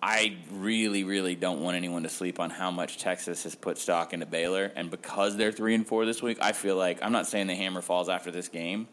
[0.06, 4.12] I really, really don't want anyone to sleep on how much Texas has put stock
[4.12, 7.26] into Baylor, and because they're three and four this week, I feel like I'm not
[7.26, 8.86] saying the hammer falls after this game,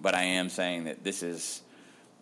[0.00, 1.60] but I am saying that this is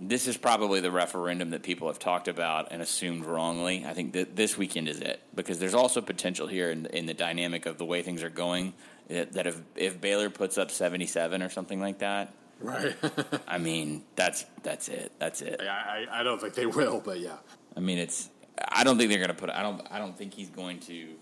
[0.01, 3.87] this is probably the referendum that people have talked about and assumed wrongly.
[3.87, 7.15] I think that this weekend is it because there's also potential here in, in the
[7.15, 8.75] dynamic of the way things are going
[9.07, 12.97] that if if Baylor puts up 77 or something like that, right?
[13.47, 15.13] I mean, that's that's it.
[15.21, 15.61] That's it.
[15.61, 17.37] I, I don't think they will, but yeah.
[17.77, 18.29] I mean, it's.
[18.69, 19.51] I don't think they're going to put.
[19.51, 19.87] I don't.
[19.91, 21.15] I don't think he's going to.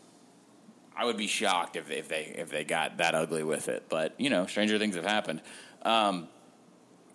[0.96, 3.86] I would be shocked if, if they if they got that ugly with it.
[3.88, 5.40] But you know, stranger things have happened.
[5.82, 6.28] Um,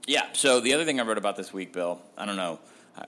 [0.07, 0.27] yeah.
[0.33, 2.01] So the other thing I wrote about this week, Bill.
[2.17, 2.59] I don't know.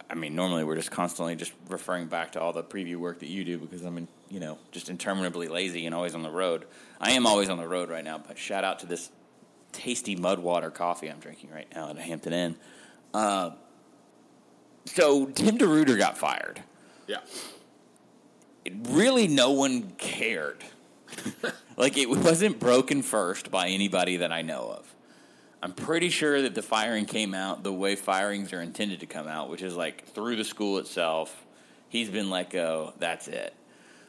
[0.10, 3.30] I mean, normally we're just constantly just referring back to all the preview work that
[3.30, 6.66] you do because I'm, in, you know, just interminably lazy and always on the road.
[7.00, 9.10] I am always on the road right now, but shout out to this
[9.72, 12.56] tasty Mudwater coffee I'm drinking right now at a Hampton Inn.
[13.14, 13.52] Uh,
[14.86, 16.62] so Tim DeRuyter got fired.
[17.08, 17.20] Yeah.
[18.66, 20.64] It, really, no one cared.
[21.78, 24.94] like it wasn't broken first by anybody that I know of.
[25.62, 29.28] I'm pretty sure that the firing came out the way firings are intended to come
[29.28, 31.46] out, which is like through the school itself.
[31.90, 32.94] He's been let go.
[33.00, 33.56] That's it.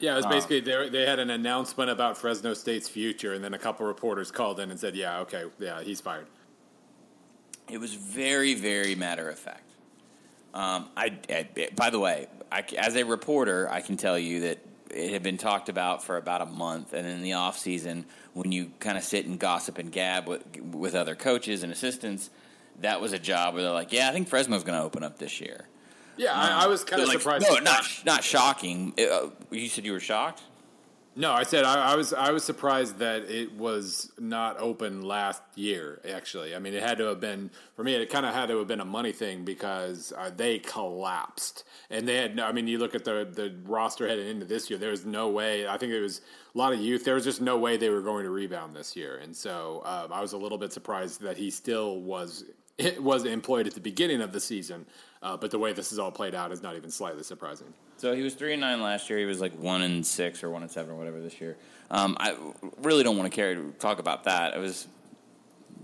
[0.01, 3.43] Yeah, it was um, basically they, they had an announcement about Fresno State's future, and
[3.43, 6.27] then a couple reporters called in and said, "Yeah, okay, yeah, he's fired."
[7.69, 9.68] It was very, very matter of fact.
[10.55, 14.59] Um, I, I, by the way, I, as a reporter, I can tell you that
[14.91, 18.53] it had been talked about for about a month, and in the off season, when
[18.53, 22.31] you kind of sit and gossip and gab with with other coaches and assistants,
[22.81, 25.19] that was a job where they're like, "Yeah, I think Fresno's going to open up
[25.19, 25.67] this year."
[26.17, 27.47] Yeah, um, I, I, was kind of like, surprised.
[27.49, 28.95] No, not not shocking.
[28.99, 30.43] Uh, you said you were shocked.
[31.19, 35.43] No, I said I, I, was I was surprised that it was not open last
[35.57, 36.01] year.
[36.09, 37.97] Actually, I mean, it had to have been for me.
[37.97, 42.07] It kind of had to have been a money thing because uh, they collapsed, and
[42.07, 42.39] they had.
[42.39, 44.79] I mean, you look at the the roster heading into this year.
[44.79, 45.67] There was no way.
[45.67, 46.21] I think there was
[46.55, 47.05] a lot of youth.
[47.05, 50.13] There was just no way they were going to rebound this year, and so um,
[50.13, 52.45] I was a little bit surprised that he still was
[53.01, 54.87] was employed at the beginning of the season.
[55.23, 57.73] Uh, but the way this is all played out is not even slightly surprising.
[57.97, 59.19] So he was three and nine last year.
[59.19, 61.57] He was like one and six or one and seven or whatever this year.
[61.91, 62.37] Um, I
[62.83, 64.55] really don't want to carry talk about that.
[64.55, 64.87] It was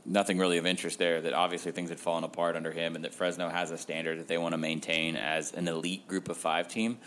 [0.04, 1.20] nothing really of interest there.
[1.20, 4.28] That obviously things had fallen apart under him, and that Fresno has a standard that
[4.28, 6.98] they want to maintain as an elite group of five team.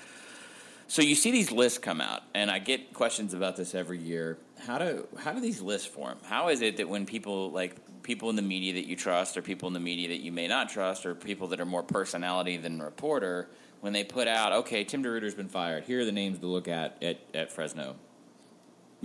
[0.89, 4.37] So you see these lists come out, and I get questions about this every year.
[4.65, 6.17] How do how do these lists form?
[6.23, 7.75] How is it that when people like
[8.07, 10.47] people in the media that you trust, or people in the media that you may
[10.47, 13.49] not trust, or people that are more personality than reporter?
[13.81, 15.83] when they put out, okay, Tim DeRuyter's been fired.
[15.83, 17.95] Here are the names to look at at, at Fresno.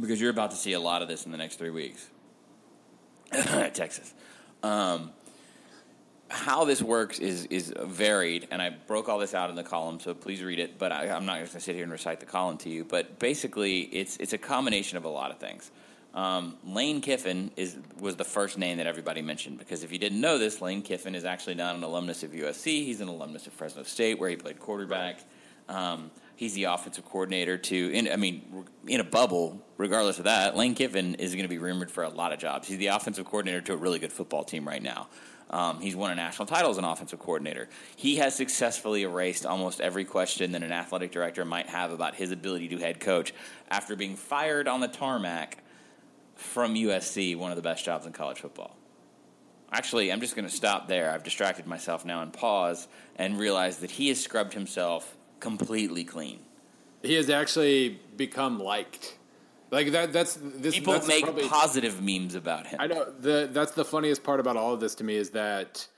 [0.01, 2.09] Because you're about to see a lot of this in the next three weeks.
[3.33, 4.15] Texas.
[4.63, 5.11] Um,
[6.29, 10.01] how this works is is varied, and I broke all this out in the column,
[10.01, 10.79] so please read it.
[10.79, 12.85] But I, am not going to sit here and recite the column to you.
[12.85, 15.71] But basically, it's it's a combination of a lot of things.
[16.15, 20.21] Um, Lane Kiffin is was the first name that everybody mentioned because if you didn't
[20.21, 22.85] know this, Lane Kiffin is actually not an alumnus of USC.
[22.85, 25.21] He's an alumnus of Fresno State, where he played quarterback.
[25.69, 27.93] Um, he's the offensive coordinator to.
[27.93, 31.59] In, I mean, in a bubble, regardless of that, Lane Kiffin is going to be
[31.59, 32.69] rumored for a lot of jobs.
[32.69, 35.09] He's the offensive coordinator to a really good football team right now.
[35.49, 37.69] Um, he's won a national title as an offensive coordinator.
[37.97, 42.33] He has successfully erased almost every question that an athletic director might have about his
[42.33, 43.35] ability to head coach
[43.71, 45.62] after being fired on the tarmac
[46.43, 48.77] from USC one of the best jobs in college football.
[49.71, 51.11] Actually, I'm just going to stop there.
[51.11, 56.41] I've distracted myself now and pause and realize that he has scrubbed himself completely clean.
[57.03, 59.17] He has actually become liked.
[59.71, 60.13] Like that.
[60.13, 60.75] That's this.
[60.75, 62.79] People that's make probably, positive memes about him.
[62.79, 63.11] I know.
[63.11, 65.89] The that's the funniest part about all of this to me is that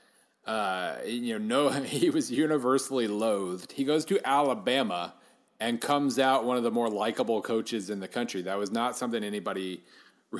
[0.45, 3.71] uh, you know, no, he was universally loathed.
[3.71, 5.13] He goes to Alabama
[5.59, 8.41] and comes out one of the more likable coaches in the country.
[8.41, 9.83] That was not something anybody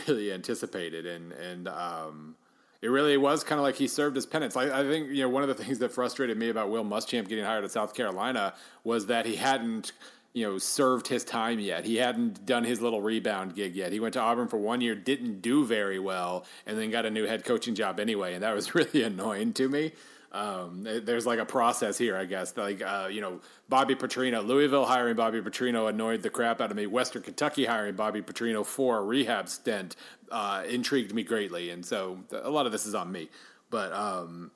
[0.08, 2.36] really anticipated, and and um,
[2.82, 4.56] it really was kind of like he served his penance.
[4.56, 7.28] I, I think you know one of the things that frustrated me about Will Muschamp
[7.28, 8.54] getting hired at South Carolina
[8.84, 9.92] was that he hadn't
[10.34, 11.86] you know served his time yet.
[11.86, 13.92] He hadn't done his little rebound gig yet.
[13.92, 17.10] He went to Auburn for one year, didn't do very well, and then got a
[17.10, 19.94] new head coaching job anyway, and that was really annoying to me.
[20.36, 22.56] Um, there's like a process here, I guess.
[22.58, 26.78] Like uh, you know, Bobby Petrino, Louisville hiring Bobby Petrino annoyed the crap out of
[26.78, 26.88] me.
[26.88, 29.96] Western Kentucky hiring Bobby Petrino for a rehab stint
[30.32, 33.30] uh, intrigued me greatly, and so a lot of this is on me.
[33.70, 34.52] But um,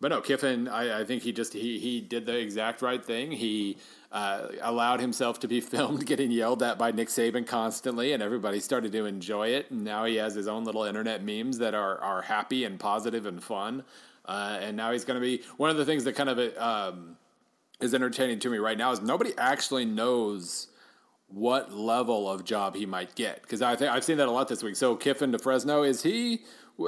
[0.00, 3.32] but no, Kiffin, I, I, think he just he he did the exact right thing.
[3.32, 3.78] He
[4.12, 8.60] uh, allowed himself to be filmed getting yelled at by Nick Saban constantly, and everybody
[8.60, 9.70] started to enjoy it.
[9.70, 13.26] And now he has his own little internet memes that are are happy and positive
[13.26, 13.82] and fun.
[14.26, 17.16] Uh, and now he's going to be one of the things that kind of um,
[17.80, 20.68] is entertaining to me right now is nobody actually knows
[21.28, 24.48] what level of job he might get because I think I've seen that a lot
[24.48, 24.76] this week.
[24.76, 26.42] So Kiffin to Fresno is he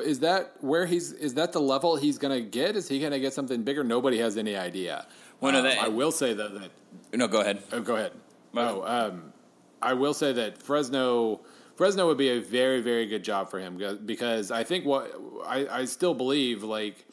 [0.05, 2.77] is that where he's is that the level he's going to get?
[2.77, 3.83] Is he going to get something bigger?
[3.83, 5.07] Nobody has any idea.
[5.41, 6.71] Well, no, um, I will say that, that
[7.15, 7.63] no, go ahead.
[7.73, 8.13] Oh, go ahead.
[8.55, 9.33] Oh, um,
[9.81, 11.41] I will say that Fresno
[11.77, 15.15] Fresno would be a very very good job for him because I think what
[15.47, 17.07] I, I still believe like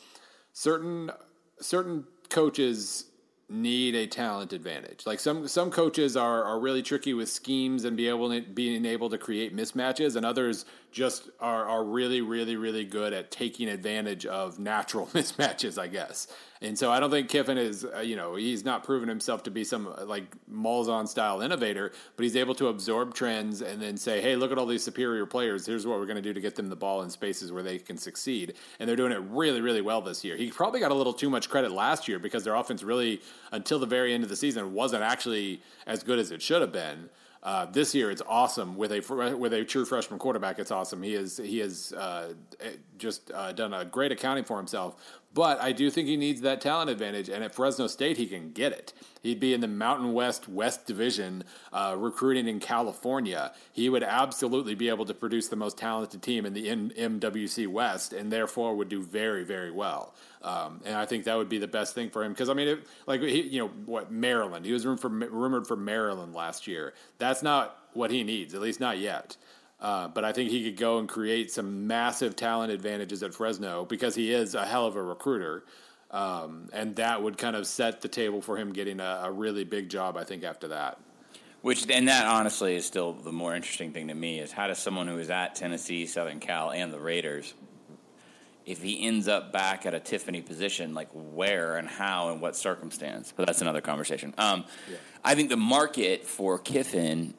[0.56, 1.12] certain
[1.60, 3.06] certain coaches
[3.48, 5.06] need a talent advantage.
[5.06, 8.86] Like some some coaches are are really tricky with schemes and be able to, being
[8.86, 10.66] able to create mismatches, and others
[10.96, 16.28] just are are really really really good at taking advantage of natural mismatches, I guess.
[16.62, 19.52] And so I don't think Kiffin is, uh, you know, he's not proven himself to
[19.52, 23.98] be some uh, like Malzahn style innovator, but he's able to absorb trends and then
[23.98, 25.66] say, hey, look at all these superior players.
[25.66, 27.78] Here's what we're going to do to get them the ball in spaces where they
[27.78, 28.54] can succeed.
[28.80, 30.38] And they're doing it really, really well this year.
[30.38, 33.78] He probably got a little too much credit last year because their offense really, until
[33.78, 37.10] the very end of the season, wasn't actually as good as it should have been.
[37.46, 40.58] Uh, this year, it's awesome with a with a true freshman quarterback.
[40.58, 41.04] It's awesome.
[41.04, 42.34] He is he has uh,
[42.98, 44.96] just uh, done a great accounting for himself.
[45.36, 48.54] But I do think he needs that talent advantage, and at Fresno State, he can
[48.54, 48.94] get it.
[49.22, 51.44] He'd be in the Mountain West West Division,
[51.74, 53.52] uh, recruiting in California.
[53.74, 58.14] He would absolutely be able to produce the most talented team in the MWC West,
[58.14, 60.16] and therefore would do very, very well.
[60.42, 62.70] Um, and I think that would be the best thing for him because I mean,
[62.70, 64.66] it, like he, you know, what Maryland?
[64.66, 66.94] He was rumored for, rumored for Maryland last year.
[67.18, 69.36] That's not what he needs, at least not yet.
[69.86, 73.86] Uh, but I think he could go and create some massive talent advantages at Fresno
[73.86, 75.64] because he is a hell of a recruiter.
[76.10, 79.64] Um, and that would kind of set the table for him getting a, a, really
[79.64, 80.98] big job, I think, after that.
[81.62, 84.80] Which, and that honestly is still the more interesting thing to me is how does
[84.80, 87.54] someone who is at Tennessee, Southern Cal, and the Raiders,
[88.66, 92.56] if he ends up back at a Tiffany position, like where and how and what
[92.56, 93.36] circumstance?
[93.38, 94.34] But that's another conversation.
[94.40, 94.98] Um, yeah.
[95.24, 97.36] I think the market for Kiffin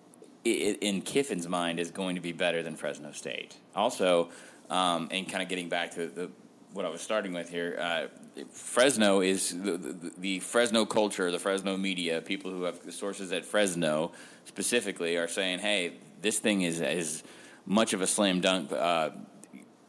[0.52, 3.56] in Kiffin's mind is going to be better than Fresno State.
[3.74, 4.30] Also,
[4.70, 6.30] um, and kind of getting back to the,
[6.72, 11.38] what I was starting with here, uh, Fresno is the, the, the, Fresno culture, the
[11.38, 14.12] Fresno media, people who have sources at Fresno
[14.44, 17.22] specifically are saying, hey, this thing is as
[17.64, 18.72] much of a slam dunk.
[18.72, 19.11] Uh,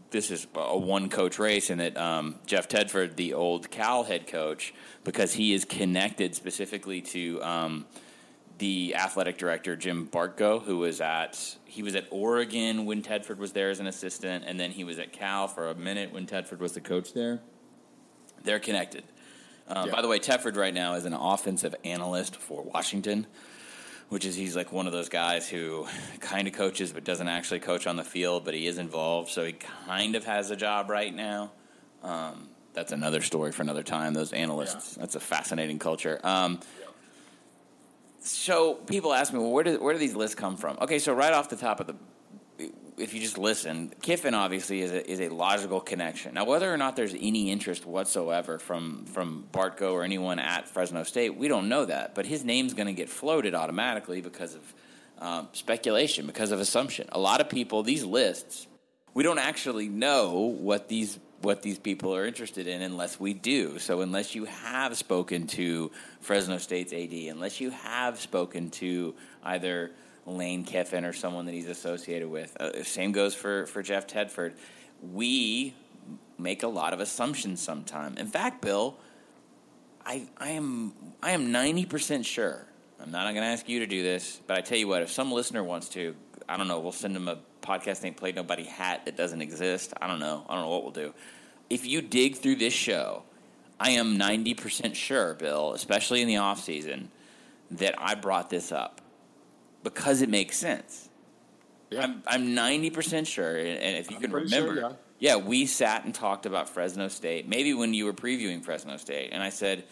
[0.10, 4.26] this is a one coach race, and that um, Jeff Tedford, the old Cal head
[4.26, 7.43] coach, because he is connected specifically to.
[7.43, 7.86] Um,
[8.58, 13.52] the athletic director Jim Bartko, who was at he was at Oregon when Tedford was
[13.52, 16.60] there as an assistant, and then he was at Cal for a minute when Tedford
[16.60, 17.39] was the coach there.
[18.43, 19.04] They're connected.
[19.67, 19.93] Uh, yeah.
[19.93, 23.28] By the way, Tedford right now is an offensive analyst for Washington,
[24.10, 25.86] which is he's like one of those guys who
[26.20, 29.43] kind of coaches but doesn't actually coach on the field, but he is involved, so
[29.43, 31.52] he kind of has a job right now.
[32.02, 34.13] Um, that's another story for another time.
[34.13, 35.02] Those analysts, yeah.
[35.02, 36.20] that's a fascinating culture.
[36.24, 36.87] Um, yeah
[38.28, 40.78] so people ask me, well, where do where do these lists come from?
[40.82, 41.96] Okay, so right off the top of the,
[42.98, 46.34] if you just listen, Kiffin obviously is a, is a logical connection.
[46.34, 51.04] Now, whether or not there's any interest whatsoever from from Bartko or anyone at Fresno
[51.04, 52.16] State, we don't know that.
[52.16, 54.73] But his name's going to get floated automatically because of
[55.19, 57.08] um, speculation, because of assumption.
[57.12, 58.67] A lot of people, these lists,
[59.13, 63.79] we don't actually know what these what these people are interested in unless we do.
[63.79, 65.89] So unless you have spoken to
[66.19, 69.91] Fresno State's AD, unless you have spoken to either
[70.25, 74.56] Lane Kiffin or someone that he's associated with, uh, same goes for for Jeff Tedford.
[75.13, 75.73] We
[76.37, 78.19] make a lot of assumptions sometimes.
[78.19, 78.98] In fact, Bill,
[80.06, 80.91] I I am
[81.23, 82.65] I am ninety percent sure.
[83.00, 85.12] I'm not going to ask you to do this, but I tell you what, if
[85.12, 86.13] some listener wants to,
[86.50, 89.93] I don't know, we'll send them a podcast ain't played nobody hat that doesn't exist.
[90.02, 90.45] I don't know.
[90.50, 91.13] I don't know what we'll do.
[91.70, 93.24] If you dig through this show,
[93.80, 97.12] I am 90% sure, Bill, especially in the off season,
[97.72, 99.02] that I brought this up
[99.84, 101.10] because it makes sense.
[101.90, 102.04] Yeah.
[102.04, 105.38] I'm I'm ninety percent sure, and if you I'm can pretty sure, remember, yeah.
[105.38, 107.48] we sat and talked about Fresno State.
[107.48, 109.86] Maybe when you were previewing Fresno State, and I said,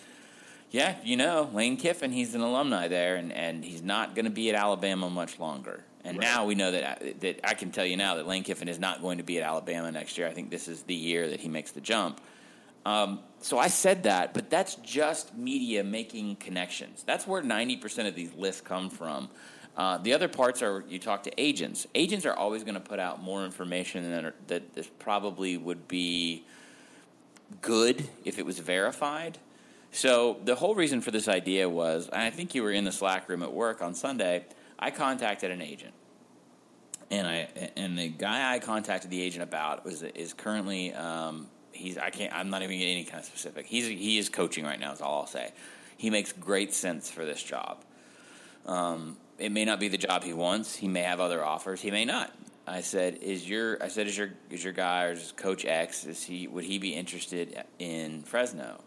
[0.71, 4.31] "Yeah, you know, Lane Kiffin, he's an alumni there, and, and he's not going to
[4.31, 6.23] be at Alabama much longer." And Right.
[6.23, 9.01] now we know that that I can tell you now that Lane Kiffin is not
[9.01, 10.27] going to be at Alabama next year.
[10.27, 12.21] I think this is the year that he makes the jump.
[12.85, 17.03] Um, so I said that, but that's just media making connections.
[17.03, 19.29] That's where 90% of these lists come from.
[19.75, 21.87] Uh, the other parts are you talk to agents.
[21.95, 25.87] Agents are always going to put out more information than are, that this probably would
[25.87, 26.45] be
[27.61, 29.39] good if it was verified.
[29.91, 32.91] So the whole reason for this idea was, and I think you were in the
[32.91, 34.45] Slack room at work on Sunday.
[34.77, 35.93] I contacted an agent,
[37.09, 41.97] and I and the guy I contacted the agent about was is currently um, he's
[41.97, 43.65] I can't I'm not even getting any kind of specific.
[43.65, 44.91] He's he is coaching right now.
[44.91, 45.51] Is all I'll say.
[45.97, 47.83] He makes great sense for this job.
[48.65, 50.75] Um, it may not be the job he wants.
[50.75, 51.81] He may have other offers.
[51.81, 52.31] He may not.
[52.67, 56.05] I said, "Is your I said is your is your guy or is Coach X?
[56.05, 58.81] Is he would he be interested in Fresno?"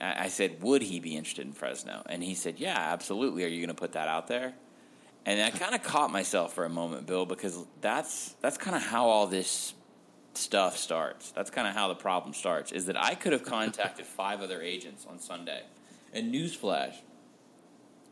[0.00, 3.44] I I said, "Would he be interested in Fresno?" And he said, "Yeah, absolutely.
[3.44, 4.54] Are you going to put that out there?"
[5.26, 8.82] And I kind of caught myself for a moment, Bill, because that's that's kind of
[8.82, 9.74] how all this
[10.34, 11.30] stuff starts.
[11.32, 12.72] That's kind of how the problem starts.
[12.72, 15.62] Is that I could have contacted five other agents on Sunday,
[16.12, 16.94] and newsflash,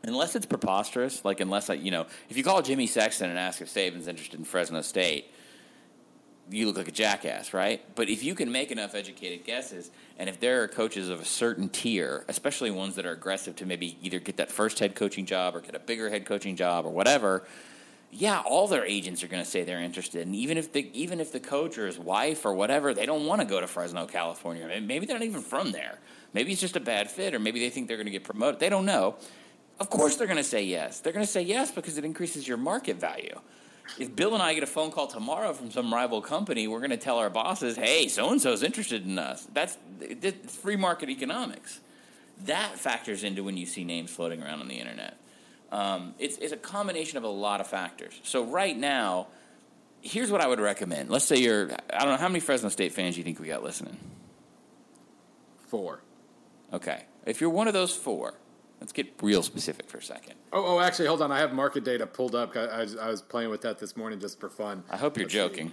[0.03, 3.61] unless it's preposterous, like unless I, you know, if you call Jimmy Sexton and ask
[3.61, 5.31] if Saban's interested in Fresno State,
[6.49, 7.83] you look like a jackass, right?
[7.95, 11.25] But if you can make enough educated guesses, and if there are coaches of a
[11.25, 15.25] certain tier, especially ones that are aggressive to maybe either get that first head coaching
[15.25, 17.45] job or get a bigger head coaching job or whatever,
[18.11, 20.25] yeah, all their agents are going to say they're interested.
[20.25, 23.25] And even if the even if the coach or his wife or whatever, they don't
[23.25, 24.67] want to go to Fresno, California.
[24.81, 25.99] Maybe they're not even from there.
[26.33, 28.59] Maybe it's just a bad fit, or maybe they think they're going to get promoted.
[28.59, 29.15] They don't know.
[29.79, 30.99] Of course, they're going to say yes.
[30.99, 33.39] They're going to say yes because it increases your market value.
[33.97, 36.91] If Bill and I get a phone call tomorrow from some rival company, we're going
[36.91, 40.75] to tell our bosses, "Hey, so and so is interested in us." That's it's free
[40.75, 41.79] market economics.
[42.45, 45.17] That factors into when you see names floating around on the internet.
[45.71, 48.19] Um, it's, it's a combination of a lot of factors.
[48.23, 49.27] So right now,
[50.01, 51.09] here's what I would recommend.
[51.09, 53.47] Let's say you're, I don't know, how many Fresno State fans do you think we
[53.47, 53.97] got listening?
[55.67, 56.01] Four.
[56.73, 57.03] Okay.
[57.25, 58.33] If you're one of those four,
[58.79, 60.35] let's get real specific for a second.
[60.53, 61.31] Oh, oh, actually, hold on.
[61.31, 62.55] I have market data pulled up.
[62.55, 64.83] I, I, was, I was playing with that this morning just for fun.
[64.89, 65.71] I hope you're Let's joking.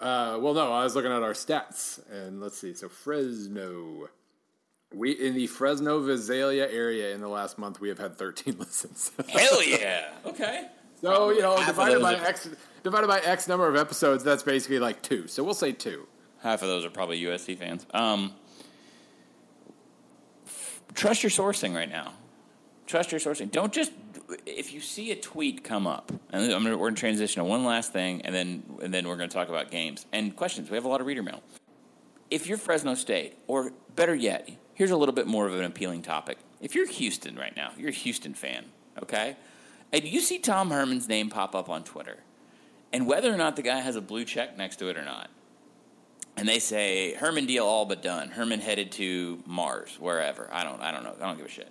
[0.00, 2.72] Uh, well, no, I was looking at our stats, and let's see.
[2.72, 4.08] So Fresno,
[4.94, 9.12] we in the Fresno Visalia area in the last month, we have had 13 listens.
[9.28, 10.08] Hell yeah.
[10.24, 10.68] Okay.
[11.02, 12.48] so you know, Half divided by are- x
[12.82, 15.26] divided by x number of episodes, that's basically like two.
[15.26, 16.06] So we'll say two.
[16.42, 17.84] Half of those are probably USC fans.
[17.92, 18.32] Um,
[20.46, 22.14] f- trust your sourcing right now.
[22.90, 23.52] Trust your sourcing.
[23.52, 23.92] Don't just
[24.46, 27.48] if you see a tweet come up, and I'm gonna, we're going to transition to
[27.48, 30.70] one last thing, and then and then we're going to talk about games and questions.
[30.70, 31.40] We have a lot of reader mail.
[32.32, 36.02] If you're Fresno State, or better yet, here's a little bit more of an appealing
[36.02, 36.38] topic.
[36.60, 38.64] If you're Houston right now, you're a Houston fan,
[39.00, 39.36] okay,
[39.92, 42.18] and you see Tom Herman's name pop up on Twitter,
[42.92, 45.30] and whether or not the guy has a blue check next to it or not,
[46.36, 48.30] and they say Herman deal all but done.
[48.30, 50.48] Herman headed to Mars, wherever.
[50.50, 51.14] I don't I don't know.
[51.20, 51.70] I don't give a shit.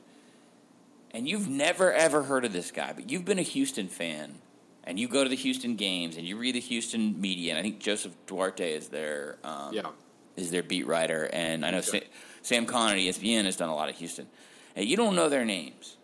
[1.11, 4.35] And you've never ever heard of this guy, but you've been a Houston fan
[4.83, 7.61] and you go to the Houston games and you read the Houston media, and I
[7.61, 9.89] think Joseph Duarte is their um, Yeah.
[10.35, 11.99] is their beat writer, and I know Okay.
[12.01, 12.05] Sa-
[12.41, 14.27] Sam Conner at ESPN has done a lot of Houston.
[14.75, 15.97] And you don't know their names.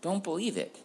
[0.00, 0.78] Don't believe it.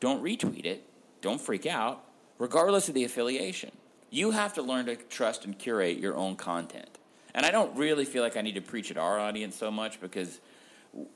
[0.00, 0.84] Don't retweet it.
[1.22, 2.04] Don't freak out,
[2.38, 3.70] regardless of the affiliation.
[4.10, 6.98] You have to learn to trust and curate your own content.
[7.34, 10.00] And I don't really feel like I need to preach at our audience so much
[10.00, 10.40] because,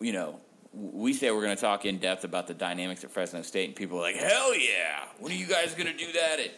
[0.01, 0.41] you know,
[0.75, 3.77] we say we're going to talk in depth about the dynamics at Fresno State, and
[3.77, 6.51] people are like, hell yeah, when are you guys going to do that at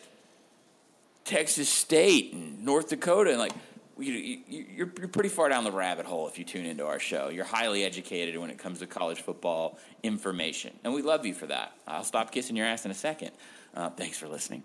[1.24, 3.30] Texas State and North Dakota?
[3.30, 3.52] And like,
[3.98, 6.98] you, you, you're, you're pretty far down the rabbit hole if you tune into our
[6.98, 7.28] show.
[7.28, 11.46] You're highly educated when it comes to college football information, and we love you for
[11.46, 11.72] that.
[11.86, 13.32] I'll stop kissing your ass in a second.
[13.74, 14.62] Uh, thanks for listening.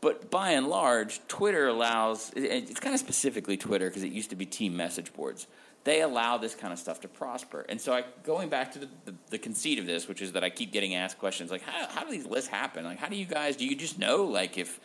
[0.00, 4.36] But by and large, Twitter allows, it's kind of specifically Twitter because it used to
[4.36, 5.46] be team message boards.
[5.84, 7.64] They allow this kind of stuff to prosper.
[7.68, 10.44] And so, I, going back to the, the, the conceit of this, which is that
[10.44, 12.84] I keep getting asked questions like, how, how do these lists happen?
[12.84, 14.24] Like, how do you guys, do you just know?
[14.24, 14.78] Like, if,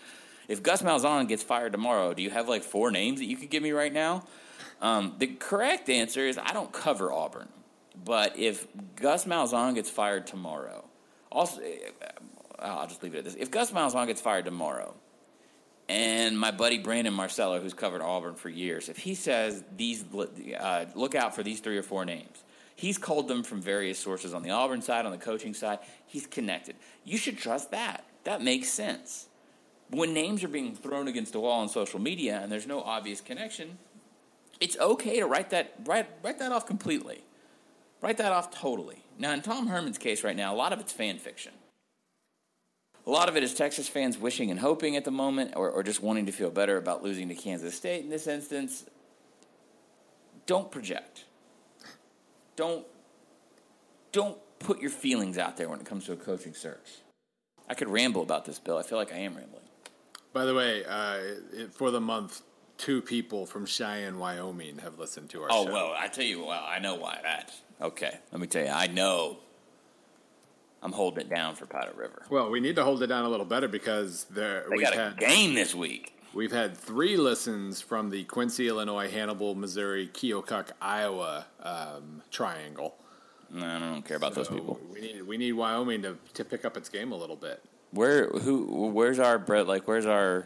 [0.48, 3.50] if Gus Malzahn gets fired tomorrow, do you have like four names that you could
[3.50, 4.24] give me right now?
[4.82, 7.50] Um, the correct answer is I don't cover Auburn.
[8.04, 10.84] But if Gus Malzahn gets fired tomorrow,
[11.32, 11.62] also,
[12.60, 13.36] I'll just leave it at this.
[13.36, 14.96] If Gus Malzahn gets fired tomorrow,
[15.88, 20.04] and my buddy Brandon Marcello, who's covered Auburn for years, if he says these,
[20.60, 22.44] uh, look out for these three or four names,
[22.76, 25.80] He's called them from various sources on the Auburn side, on the coaching side.
[26.06, 26.76] He's connected.
[27.06, 28.04] You should trust that.
[28.26, 29.28] That makes sense.
[29.92, 33.22] When names are being thrown against the wall on social media and there's no obvious
[33.22, 33.78] connection,
[34.60, 37.24] it's okay to write that write, write that off completely.
[38.02, 39.04] Write that off totally.
[39.18, 41.54] Now, in Tom Herman's case right now, a lot of it's fan fiction.
[43.08, 45.84] A lot of it is Texas fans wishing and hoping at the moment, or, or
[45.84, 48.86] just wanting to feel better about losing to Kansas State in this instance.
[50.48, 51.26] Don't project.
[52.56, 52.86] Don't
[54.12, 56.90] don't put your feelings out there when it comes to a coaching search.
[57.70, 58.78] I could ramble about this, Bill.
[58.78, 59.64] I feel like I am rambling.
[60.34, 61.18] By the way, uh,
[61.54, 62.42] it- for the month,
[62.78, 65.74] two people from Cheyenne, Wyoming, have listened to our Oh show.
[65.74, 67.54] well, I tell you, well, I know why that.
[67.82, 69.38] Okay, let me tell you, I know.
[70.86, 72.28] I'm holding it down for Powder River.
[72.30, 74.94] Well, we need to hold it down a little better because there They we've got
[74.94, 76.16] a had game this week.
[76.36, 82.96] we've had three listens from the Quincy, Illinois, Hannibal, Missouri, Keokuk, Iowa um, triangle.
[83.50, 84.80] No, I don't care about those people.
[84.92, 87.64] We need we need Wyoming to, to pick up its game a little bit.
[87.92, 88.88] Where who?
[88.90, 89.68] Where's our Brett?
[89.68, 90.46] Like, where's our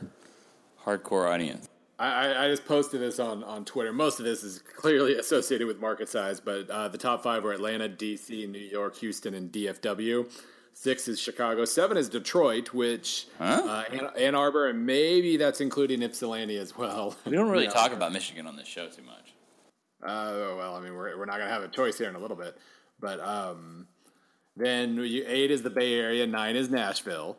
[0.86, 1.68] hardcore audience?
[2.00, 3.92] I, I, just posted this on, on Twitter.
[3.92, 7.52] Most of this is clearly associated with market size, but uh, the top five were
[7.52, 10.32] Atlanta, DC, New York, Houston, and DFW.
[10.72, 11.66] Six is Chicago.
[11.66, 13.62] Seven is Detroit, which Huh?
[13.66, 17.18] uh, Ann, Ann Arbor, and maybe that's including Ypsilanti as well.
[17.26, 19.34] We don't really talk about Michigan on this show too much.
[20.02, 22.20] Uh, well, I mean, we're, we're not going to have a choice here in a
[22.20, 22.58] little bit.
[23.02, 23.88] But um,
[24.56, 27.38] then you, eight is the Bay Area, nine is Nashville,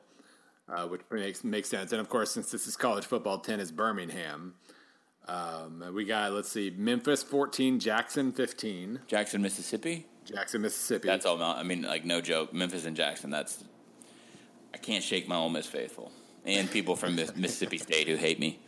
[0.71, 1.93] uh, which makes makes sense.
[1.93, 4.55] And of course, since this is college football, ten is Birmingham.
[5.29, 10.07] Um, we got let's see, Memphis fourteen, Jackson fifteen, Jackson, Mississippi.
[10.25, 11.09] Jackson, Mississippi.
[11.09, 11.43] That's all.
[11.43, 12.53] I mean, like, no joke.
[12.53, 13.31] Memphis and Jackson.
[13.31, 13.64] That's.
[14.73, 16.12] I can't shake my Ole Miss faithful
[16.45, 18.61] and people from Mississippi State who hate me.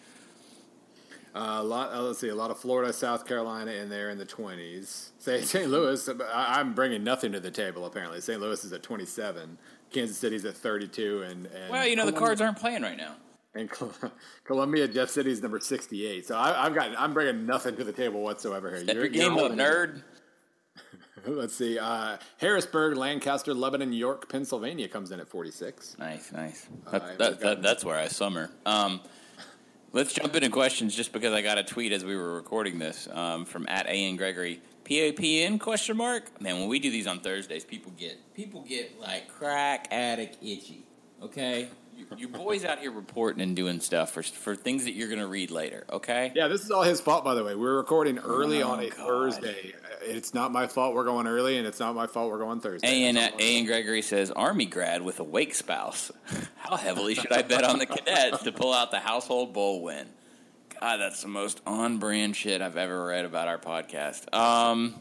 [1.34, 1.92] Uh, a lot.
[1.92, 5.12] Uh, let's see, a lot of Florida, South Carolina in there in the twenties.
[5.18, 5.70] Say St.
[5.70, 6.08] Louis.
[6.34, 7.86] I'm bringing nothing to the table.
[7.86, 8.40] Apparently, St.
[8.40, 9.56] Louis is at twenty seven.
[9.92, 12.96] Kansas City's at thirty two, and, and Well, you know, the Cards aren't playing right
[12.96, 13.16] now.
[13.54, 13.70] And
[14.44, 16.26] Columbia, Jeff City's number sixty-eight.
[16.26, 18.80] So I, I've got, I'm bringing nothing to the table whatsoever here.
[18.80, 19.58] Step your game up, it.
[19.58, 20.02] nerd.
[21.26, 21.78] Let's see.
[21.78, 25.96] Uh, Harrisburg, Lancaster, Lebanon, York, Pennsylvania comes in at forty-six.
[25.98, 26.66] Nice, nice.
[26.86, 28.50] Uh, That, we've that, that, that's where I summer.
[28.64, 29.00] Um,
[29.92, 33.06] let's jump into questions just because I got a tweet as we were recording this
[33.12, 34.16] um, from at A.N.
[34.16, 34.60] Gregory.
[34.84, 36.40] PAPN question mark?
[36.40, 40.84] Man, when we do these on Thursdays, people get people get like crack addict itchy.
[41.22, 41.68] Okay?
[41.96, 45.20] You, you boys out here reporting and doing stuff for, for things that you're going
[45.20, 46.32] to read later, okay?
[46.34, 47.54] Yeah, this is all his fault, by the way.
[47.54, 48.96] We're recording early Oh, on a God.
[48.96, 49.74] Thursday.
[50.00, 52.88] It's not my fault we're going early, and it's not my fault we're going Thursday.
[53.04, 53.14] A.N.
[53.16, 56.10] That's all I'm Gregory says, Army grad with a wake spouse.
[56.56, 60.08] How heavily should I bet on the cadets to pull out the household bowl win?
[60.82, 64.34] God, that's the most on brand shit I've ever read about our podcast.
[64.34, 64.96] Um,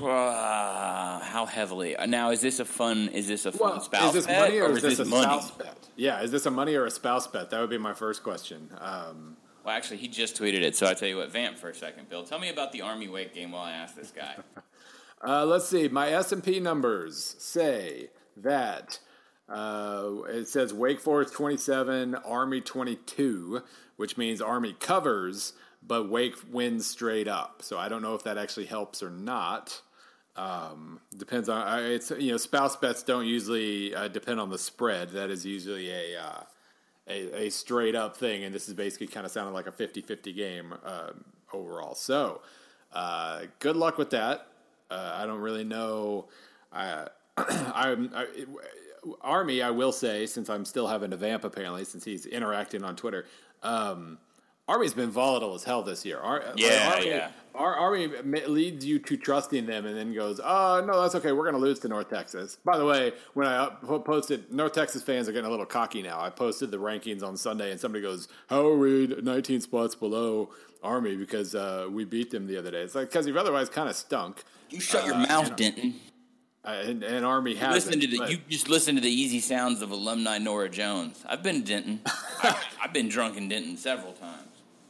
[0.00, 1.96] uh, how heavily?
[2.06, 3.08] Now, is this a fun?
[3.08, 5.24] Is this a fun Well, spouse is this bet, money or is this a money?
[5.24, 5.88] spouse bet?
[5.96, 7.50] Yeah, is this a money or a spouse bet?
[7.50, 8.70] That would be my first question.
[8.78, 11.32] Um, Well, actually, he just tweeted it, so I tell you what.
[11.32, 12.22] Vamp for a second, Bill.
[12.22, 14.36] Tell me about the Army wake game while I ask this guy.
[15.26, 15.88] Uh, let's see.
[15.88, 19.00] My S and P numbers say that
[19.48, 23.62] uh, it says Wake Forest twenty seven, Army twenty two,
[23.96, 27.62] which means Army covers, but Wake wins straight up.
[27.62, 29.80] So I don't know if that actually helps or not.
[30.36, 35.10] Um, depends on it's you know spouse bets don't usually uh, depend on the spread.
[35.10, 36.42] That is usually a uh,
[37.08, 40.34] a, a straight up thing, and this is basically kind of sounding like a 50-50
[40.34, 41.94] game um, overall.
[41.94, 42.40] So,
[42.92, 44.48] uh, good luck with that.
[44.90, 46.26] Uh, I don't really know.
[46.72, 47.96] I, I,
[49.20, 49.62] Army.
[49.62, 53.26] I will say, since I'm still having to vamp, apparently, since he's interacting on Twitter.
[53.62, 54.18] Um,
[54.68, 56.18] Army's been volatile as hell this year.
[56.18, 57.30] Ar- Yeah, Army, yeah.
[57.54, 58.08] Our Army
[58.48, 61.30] leads you to trusting them, and then goes, "Oh no, that's okay.
[61.30, 63.68] We're going to lose to North Texas." By the way, when I
[64.04, 66.20] posted, North Texas fans are getting a little cocky now.
[66.20, 70.50] I posted the rankings on Sunday, and somebody goes, "How are we 19 spots below
[70.82, 73.88] Army because uh, we beat them the other day?" It's like because you've otherwise kind
[73.88, 75.94] of stunk, You shut your Uh, mouth, and- Denton.
[76.66, 77.86] And, and Army has.
[77.86, 81.24] Listen to the you just listen to the easy sounds of alumni Norah Jones.
[81.28, 82.00] I've been to Denton.
[82.06, 84.42] I, I've been drunk in Denton several times.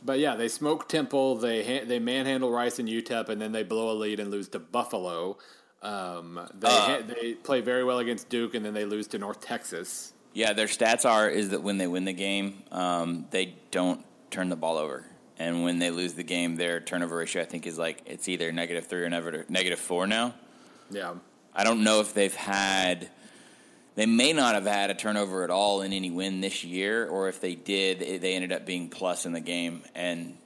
[0.03, 3.63] But yeah, they smoke Temple, they ha- they manhandle Rice and UTEP, and then they
[3.65, 5.37] blow a lead and lose to Buffalo.
[5.83, 9.19] Um, they Uh, ha- they play very well against Duke, and then they lose to
[9.19, 10.13] North Texas.
[10.33, 14.49] Yeah, their stats are is that when they win the game, um, they don't turn
[14.49, 15.05] the ball over,
[15.39, 18.53] and when they lose the game, their turnover ratio I think is like it's either
[18.53, 19.11] negative three or
[19.49, 20.35] negative four now.
[20.91, 21.15] Yeah,
[21.57, 23.09] I don't know if they've had.
[23.95, 27.29] They may not have had a turnover at all in any win this year, or
[27.31, 29.83] if they did, they ended up being plus in the game.
[29.95, 30.37] And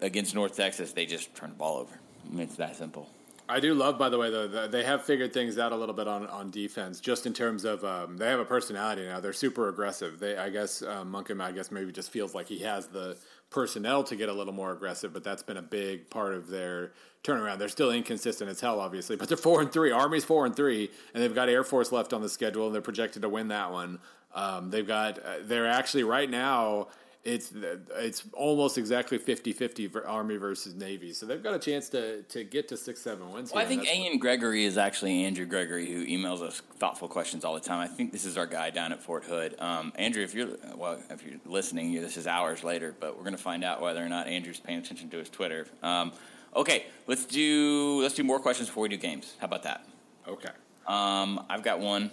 [0.00, 1.96] against North Texas, they just turned the ball over.
[2.26, 3.08] I mean, it's that simple.
[3.48, 6.08] I do love, by the way, though they have figured things out a little bit
[6.08, 9.20] on, on defense, just in terms of um, they have a personality now.
[9.20, 10.18] They're super aggressive.
[10.18, 13.16] They, I guess, uh, Monken, I guess maybe just feels like he has the
[13.50, 16.92] personnel to get a little more aggressive, but that's been a big part of their
[17.22, 17.58] turnaround.
[17.58, 19.90] They're still inconsistent as hell, obviously, but they're four and three.
[19.90, 22.82] Army's four and three, and they've got Air Force left on the schedule, and they're
[22.82, 23.98] projected to win that one.
[24.34, 26.88] Um, they've got uh, they're actually right now
[27.26, 27.52] it's
[27.96, 31.12] it's almost exactly 50-50 for Army versus Navy.
[31.12, 33.52] So they've got a chance to to get to six seven wins.
[33.52, 37.54] Well, I think Ian Gregory is actually Andrew Gregory, who emails us thoughtful questions all
[37.54, 37.80] the time.
[37.80, 39.56] I think this is our guy down at Fort Hood.
[39.58, 43.36] Um, Andrew, if you're well, if you're listening, this is hours later, but we're going
[43.36, 45.66] to find out whether or not Andrew's paying attention to his Twitter.
[45.82, 46.12] Um,
[46.54, 49.34] okay, let's do let's do more questions before we do games.
[49.40, 49.84] How about that?
[50.28, 50.50] Okay.
[50.86, 52.12] Um, I've got one.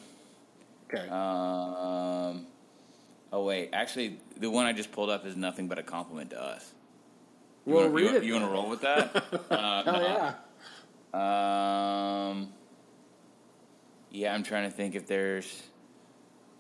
[0.92, 1.08] Okay.
[1.08, 2.48] Um,
[3.34, 6.42] oh wait, actually, the one I just pulled up is nothing but a compliment to
[6.42, 6.74] us.
[7.66, 8.24] You well, wanna, read you, it.
[8.24, 9.16] You want to roll with that?
[9.50, 10.36] uh, Hell
[11.14, 12.30] yeah.
[12.30, 12.54] Um,
[14.12, 15.64] yeah, I'm trying to think if there's.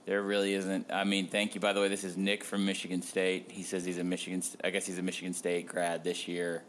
[0.05, 0.91] There really isn't.
[0.91, 1.61] I mean, thank you.
[1.61, 3.49] By the way, this is Nick from Michigan State.
[3.49, 4.43] He says he's a Michigan.
[4.61, 6.63] I guess he's a Michigan State grad this year.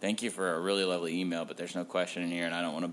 [0.00, 2.62] Thank you for a really lovely email, but there's no question in here, and I
[2.62, 2.92] don't want to.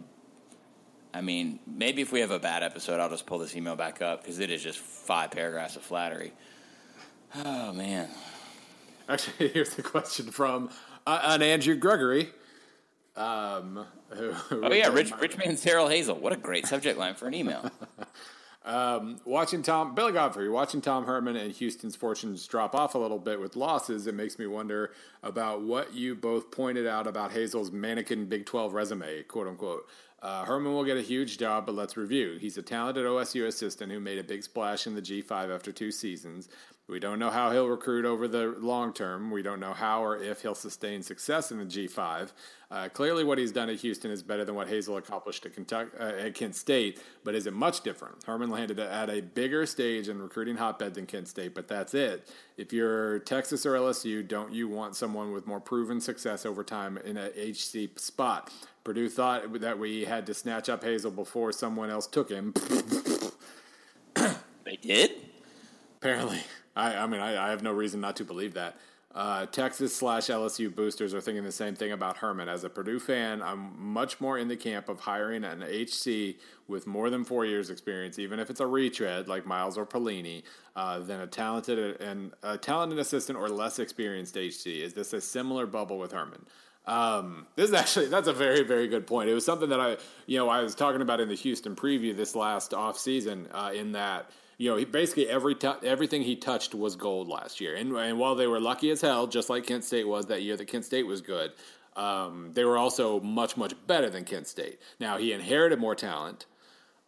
[1.17, 4.01] I mean, maybe if we have a bad episode, I'll just pull this email back
[4.01, 6.33] up because it is just five paragraphs of flattery.
[7.43, 8.09] Oh man.
[9.09, 10.69] Actually, here's the question from
[11.05, 12.29] uh, an Andrew Gregory.
[13.15, 16.19] Um, who, who Oh yeah, Rich Richmond Darrell Hazell.
[16.19, 17.69] What a great subject line for an email.
[18.65, 23.19] Um, watching Tom Billy Godfrey, watching Tom Herman and Houston's fortunes drop off a little
[23.19, 27.71] bit with losses, it makes me wonder about what you both pointed out about Hazell's
[27.71, 29.87] mannequin Big Twelve resume, quote unquote.
[30.25, 32.37] Uh, Herman will get a huge job, but let's review.
[32.41, 35.91] He's a talented OSU assistant who made a big splash in the G5 after two
[35.91, 36.49] seasons.
[36.87, 39.31] We don't know how he'll recruit over the long term.
[39.31, 42.31] We don't know how or if he'll sustain success in the G5.
[42.69, 45.89] Uh, clearly, what he's done at Houston is better than what Hazell accomplished at, Kentucky,
[45.99, 48.23] uh, at Kent State, but is it much different?
[48.25, 52.29] Herman landed at a bigger stage and recruiting hotbed than Kent State, but that's it.
[52.57, 56.97] If you're Texas or LSU, don't you want someone with more proven success over time
[56.97, 58.51] in a HC spot?
[58.83, 62.53] Purdue thought that we had to snatch up Hazell before someone else took him.
[64.63, 65.11] they did.
[65.97, 66.41] Apparently,
[66.75, 68.77] I, I mean, I, I, have no reason not to believe that.
[69.13, 72.49] Uh, Texas slash LSU boosters are thinking the same thing about Herman.
[72.49, 76.35] As a Purdue fan, I'm much more in the camp of hiring an HC
[76.67, 80.43] with more than four years experience, even if it's a retread like Miles or Pelini,
[80.75, 84.67] uh, than a talented and a talented assistant or less experienced HC.
[84.67, 86.45] Is this a similar bubble with Herman?
[86.85, 89.29] Um, this is actually that's a very very good point.
[89.29, 89.97] It was something that I
[90.27, 93.47] you know I was talking about in the Houston preview this last off season.
[93.53, 97.59] Uh, in that you know he, basically every t- everything he touched was gold last
[97.59, 100.41] year, and, and while they were lucky as hell, just like Kent State was that
[100.41, 101.51] year, that Kent State was good.
[101.95, 104.79] Um, they were also much much better than Kent State.
[104.99, 106.45] Now he inherited more talent,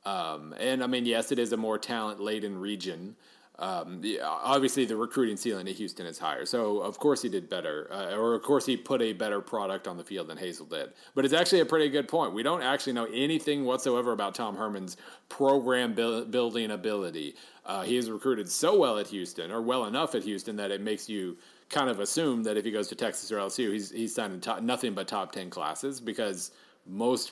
[0.06, 3.16] um, and I mean yes, it is a more talent laden region.
[3.60, 7.50] Um, the, obviously, the recruiting ceiling at Houston is higher, so of course he did
[7.50, 10.70] better, uh, or of course he put a better product on the field than Hazell
[10.70, 10.94] did.
[11.16, 12.34] But it's actually a pretty good point.
[12.34, 14.98] We don't actually know anything whatsoever about Tom Herman's
[15.28, 17.34] program bu- building ability.
[17.66, 20.82] Uh, he has recruited so well at Houston, or well enough at Houston, that it
[20.82, 21.36] makes you
[21.70, 24.62] kind of assume that if he goes to Texas or LSU, he's he's signing top,
[24.62, 26.52] nothing but top ten classes because
[26.86, 27.32] most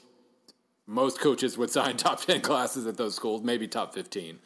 [0.88, 4.39] most coaches would sign top ten classes at those schools, maybe top fifteen.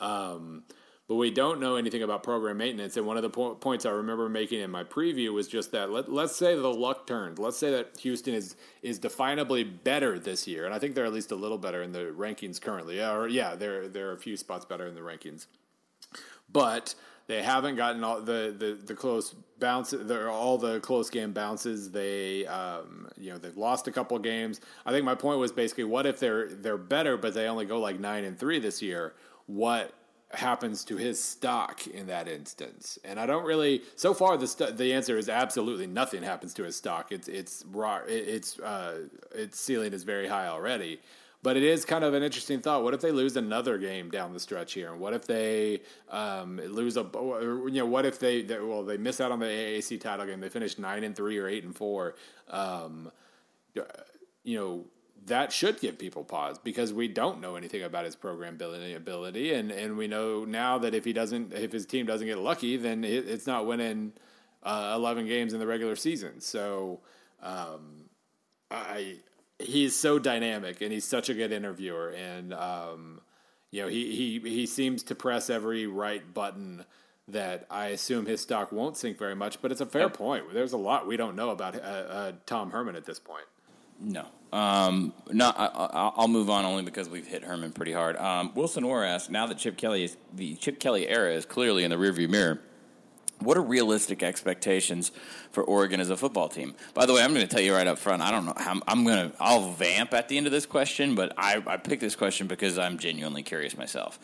[0.00, 0.64] Um,
[1.10, 2.96] but we don't know anything about program maintenance.
[2.96, 5.90] And one of the po- points I remember making in my preview was just that
[5.90, 7.40] let, let's say the luck turned.
[7.40, 11.12] Let's say that Houston is is definably better this year, and I think they're at
[11.12, 12.98] least a little better in the rankings currently.
[12.98, 15.48] Yeah, or yeah, they're they're a few spots better in the rankings,
[16.48, 16.94] but
[17.26, 20.06] they haven't gotten all the the, the close bounces.
[20.06, 21.90] They're all the close game bounces.
[21.90, 24.60] They um, you know they've lost a couple games.
[24.86, 27.80] I think my point was basically what if they're they're better, but they only go
[27.80, 29.14] like nine and three this year.
[29.46, 29.92] What
[30.32, 32.98] happens to his stock in that instance.
[33.04, 33.82] And I don't really.
[33.96, 37.12] So far, the st- the answer is absolutely nothing happens to his stock.
[37.12, 38.00] It's it's raw.
[38.06, 41.00] It's uh, its ceiling is very high already.
[41.42, 42.84] But it is kind of an interesting thought.
[42.84, 44.92] What if they lose another game down the stretch here?
[44.92, 47.08] And what if they um, lose a?
[47.14, 50.40] You know, what if they, they well they miss out on the AAC title game?
[50.40, 52.14] They finish nine and three or eight and four.
[52.48, 53.10] Um,
[54.44, 54.84] you know
[55.30, 59.54] that should give people pause because we don't know anything about his program ability, ability.
[59.54, 62.76] And, and we know now that if he doesn't if his team doesn't get lucky
[62.76, 64.12] then it, it's not winning
[64.62, 66.40] uh, 11 games in the regular season.
[66.40, 67.00] So
[67.42, 68.10] um,
[68.70, 69.18] I
[69.60, 72.08] he's so dynamic and he's such a good interviewer.
[72.10, 73.20] And um,
[73.70, 76.84] you know he, he he seems to press every right button
[77.28, 80.52] that I assume his stock won't sink very much but it's a fair point.
[80.52, 83.46] There's a lot we don't know about uh, uh, Tom Herman at this point.
[84.00, 84.26] No.
[84.52, 88.16] Um, no, I, will move on only because we've hit Herman pretty hard.
[88.16, 91.84] Um, Wilson Orr asks, now that Chip Kelly is the Chip Kelly era is clearly
[91.84, 92.60] in the rearview mirror,
[93.38, 95.12] what are realistic expectations
[95.50, 96.74] for Oregon as a football team?
[96.94, 98.22] By the way, I'm going to tell you right up front.
[98.22, 98.52] I don't know.
[98.56, 99.36] I'm, I'm going to.
[99.40, 102.78] I'll vamp at the end of this question, but I, I picked this question because
[102.78, 104.18] I'm genuinely curious myself.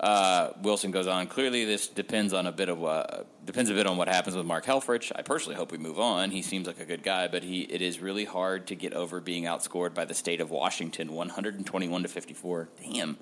[0.00, 1.26] Uh, Wilson goes on.
[1.26, 4.46] Clearly, this depends on a bit of uh, depends a bit on what happens with
[4.46, 5.12] Mark Helfrich.
[5.14, 6.30] I personally hope we move on.
[6.30, 9.20] He seems like a good guy, but he it is really hard to get over
[9.20, 12.68] being outscored by the state of Washington, 121 to 54.
[12.82, 13.18] Damn.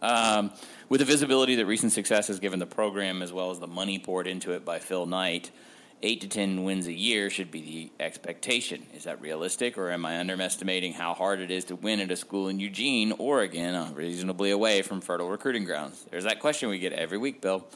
[0.00, 0.52] Um,
[0.90, 3.98] with the visibility that recent success has given the program, as well as the money
[3.98, 5.50] poured into it by Phil Knight,
[6.02, 8.86] eight to ten wins a year should be the expectation.
[8.94, 12.16] Is that realistic, or am I underestimating how hard it is to win at a
[12.16, 16.04] school in Eugene, Oregon, uh, reasonably away from fertile recruiting grounds?
[16.10, 17.66] There's that question we get every week, Bill.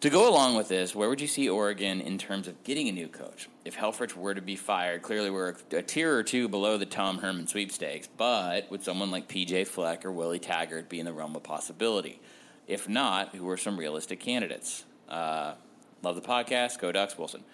[0.00, 2.92] To go along with this, where would you see Oregon in terms of getting a
[2.92, 3.50] new coach?
[3.66, 6.86] If Helfrich were to be fired, clearly we're a, a tier or two below the
[6.86, 11.12] Tom Herman sweepstakes, but would someone like PJ Fleck or Willie Taggart be in the
[11.12, 12.18] realm of possibility?
[12.66, 14.84] If not, who are some realistic candidates?
[15.06, 15.54] Uh,
[16.02, 16.78] Love the podcast.
[16.78, 17.16] Go Ducks.
[17.18, 17.44] Wilson.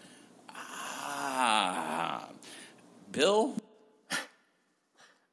[0.48, 2.28] Ah,
[3.10, 3.56] Bill.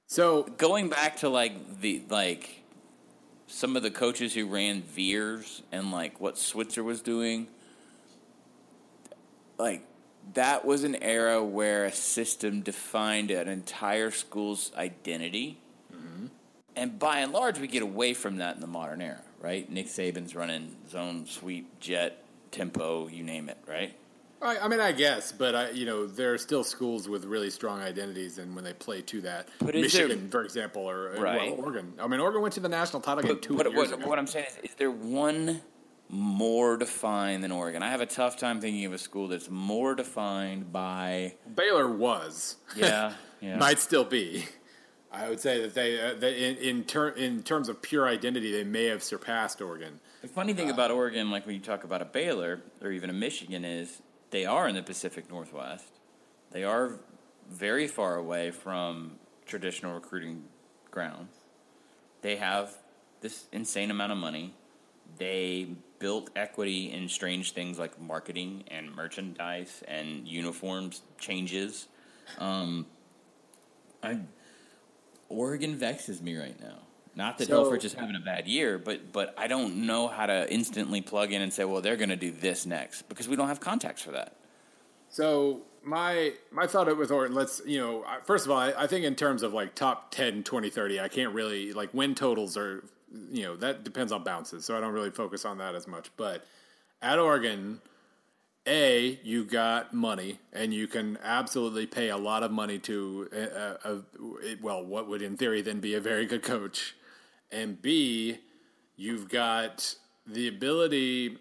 [0.07, 2.61] So going back to like the like
[3.47, 7.47] some of the coaches who ran Veers and like what Switzer was doing,
[9.57, 9.83] like
[10.33, 15.59] that was an era where a system defined an entire school's identity.
[15.93, 16.27] Mm-hmm.
[16.75, 19.69] And by and large, we get away from that in the modern era, right?
[19.69, 22.22] Nick Saban's running zone sweep jet
[22.53, 23.93] tempo, you name it, right?
[24.43, 27.49] I, I mean, I guess, but I, you know, there are still schools with really
[27.49, 31.57] strong identities, and when they play to that, but Michigan, there, for example, or right.
[31.57, 31.93] well, Oregon.
[31.99, 34.07] I mean, Oregon went to the national title game two but years what, ago.
[34.07, 35.61] What I'm saying is, is there one
[36.09, 37.81] more defined than Oregon?
[37.81, 42.57] I have a tough time thinking of a school that's more defined by Baylor was.
[42.75, 43.57] Yeah, yeah.
[43.57, 44.45] might still be.
[45.11, 48.51] I would say that they, uh, they in in, ter- in terms of pure identity,
[48.51, 49.99] they may have surpassed Oregon.
[50.23, 53.09] The funny thing uh, about Oregon, like when you talk about a Baylor or even
[53.09, 54.01] a Michigan, is
[54.31, 55.99] they are in the Pacific Northwest.
[56.51, 56.93] They are
[57.51, 60.45] very far away from traditional recruiting
[60.89, 61.35] grounds.
[62.21, 62.73] They have
[63.19, 64.53] this insane amount of money.
[65.17, 65.67] They
[65.99, 71.89] built equity in strange things like marketing and merchandise and uniforms changes.
[72.39, 72.85] Um,
[74.01, 74.19] I
[75.27, 76.82] Oregon vexes me right now.
[77.15, 80.25] Not that so, Helfrich is having a bad year, but but I don't know how
[80.25, 83.35] to instantly plug in and say, well, they're going to do this next because we
[83.35, 84.35] don't have context for that.
[85.09, 89.05] So my my thought with Oregon, let's you know, first of all, I, I think
[89.05, 92.83] in terms of like top 10, 20, 30, I can't really like win totals are
[93.31, 96.09] you know that depends on bounces, so I don't really focus on that as much.
[96.17, 96.45] But
[97.01, 97.79] at Oregon,
[98.65, 103.89] a you got money and you can absolutely pay a lot of money to a,
[103.89, 104.01] a, a,
[104.61, 106.95] well what would in theory then be a very good coach
[107.53, 108.37] and b
[108.95, 109.95] you've got
[110.25, 111.37] the ability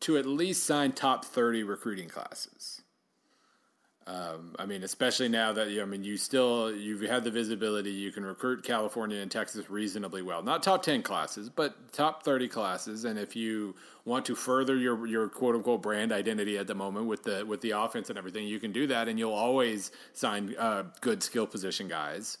[0.00, 2.82] to at least sign top 30 recruiting classes
[4.06, 7.90] um, I mean, especially now that I mean, you still you've had the visibility.
[7.92, 10.42] You can recruit California and Texas reasonably well.
[10.42, 13.04] Not top ten classes, but top thirty classes.
[13.04, 17.06] And if you want to further your your quote unquote brand identity at the moment
[17.06, 20.54] with the with the offense and everything, you can do that, and you'll always sign
[20.58, 22.38] uh, good skill position guys.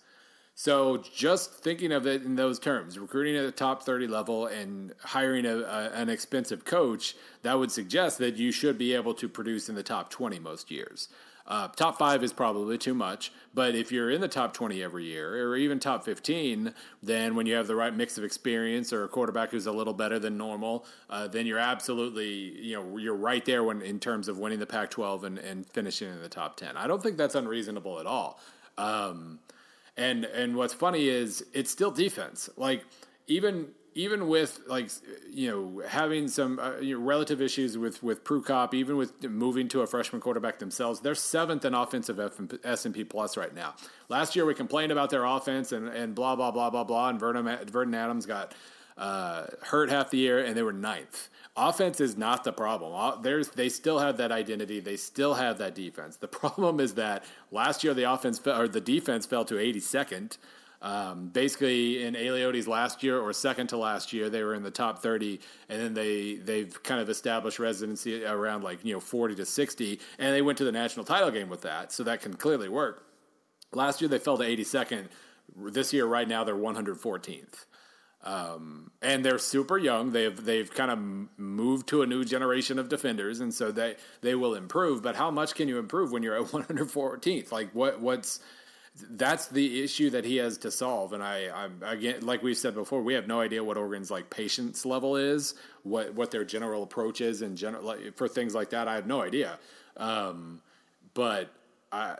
[0.54, 4.92] So just thinking of it in those terms, recruiting at the top 30 level and
[5.00, 9.28] hiring a, a, an expensive coach, that would suggest that you should be able to
[9.28, 11.08] produce in the top 20 most years.
[11.46, 15.04] Uh, top five is probably too much, but if you're in the top 20 every
[15.04, 16.72] year, or even top 15,
[17.02, 19.92] then when you have the right mix of experience or a quarterback who's a little
[19.92, 22.30] better than normal, uh, then you're absolutely,
[22.60, 26.12] you know, you're right there when in terms of winning the Pac-12 and, and finishing
[26.12, 26.76] in the top 10.
[26.76, 28.38] I don't think that's unreasonable at all.
[28.78, 29.40] Um,
[29.96, 32.48] and and what's funny is it's still defense.
[32.56, 32.84] Like
[33.26, 34.90] even even with like
[35.30, 39.68] you know having some uh, you know, relative issues with with Prukop, even with moving
[39.68, 42.18] to a freshman quarterback themselves, they're seventh in offensive
[42.64, 43.74] S and P plus right now.
[44.08, 47.20] Last year we complained about their offense and and blah blah blah blah blah, and
[47.20, 48.54] Vernon Vernon Adams got
[48.96, 51.28] uh, hurt half the year, and they were ninth.
[51.54, 53.22] Offense is not the problem.
[53.22, 54.80] There's they still have that identity.
[54.80, 56.16] They still have that defense.
[56.16, 60.38] The problem is that last year the offense or the defense fell to 82nd.
[60.80, 64.70] Um, basically, in Aliotti's last year or second to last year, they were in the
[64.70, 65.38] top 30,
[65.68, 70.00] and then they they've kind of established residency around like you know 40 to 60,
[70.18, 73.06] and they went to the national title game with that, so that can clearly work.
[73.72, 75.06] Last year they fell to 82nd.
[75.56, 77.66] This year, right now, they're 114th.
[78.24, 80.12] Um, and they're super young.
[80.12, 84.34] They've they've kind of moved to a new generation of defenders, and so they they
[84.34, 85.02] will improve.
[85.02, 87.50] But how much can you improve when you're at 114th?
[87.50, 88.40] Like what what's
[89.10, 91.12] that's the issue that he has to solve.
[91.14, 94.30] And I, I again, like we've said before, we have no idea what Oregon's like
[94.30, 98.70] patience level is, what what their general approach is, and general like, for things like
[98.70, 98.88] that.
[98.88, 99.58] I have no idea.
[99.96, 100.60] Um,
[101.14, 101.50] but
[101.90, 102.16] I,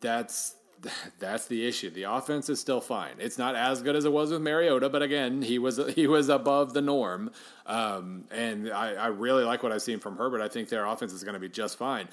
[0.00, 0.54] that's
[1.18, 1.90] that's the issue.
[1.90, 3.14] The offense is still fine.
[3.18, 6.28] It's not as good as it was with Mariota, but again, he was he was
[6.28, 7.30] above the norm.
[7.66, 10.40] Um, and I, I, really like what I've seen from Herbert.
[10.40, 12.08] I think their offense is going to be just fine.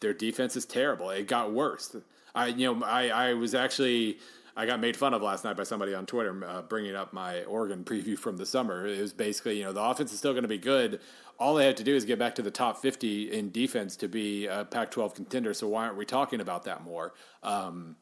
[0.00, 1.10] Their defense is terrible.
[1.10, 1.96] It got worse.
[2.34, 4.18] I you know I I was actually.
[4.56, 7.42] I got made fun of last night by somebody on Twitter uh, bringing up my
[7.42, 8.86] Oregon preview from the summer.
[8.86, 11.00] It was basically, you know, the offense is still going to be good.
[11.40, 14.06] All they have to do is get back to the top 50 in defense to
[14.06, 15.54] be a Pac 12 contender.
[15.54, 17.14] So why aren't we talking about that more?
[17.42, 17.96] Um,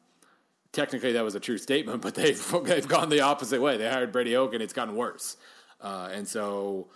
[0.73, 3.77] technically that was a true statement, but they've they've gone the opposite way.
[3.77, 5.37] They hired Brady Hoke, and it's gotten worse.
[5.79, 6.87] Uh, and so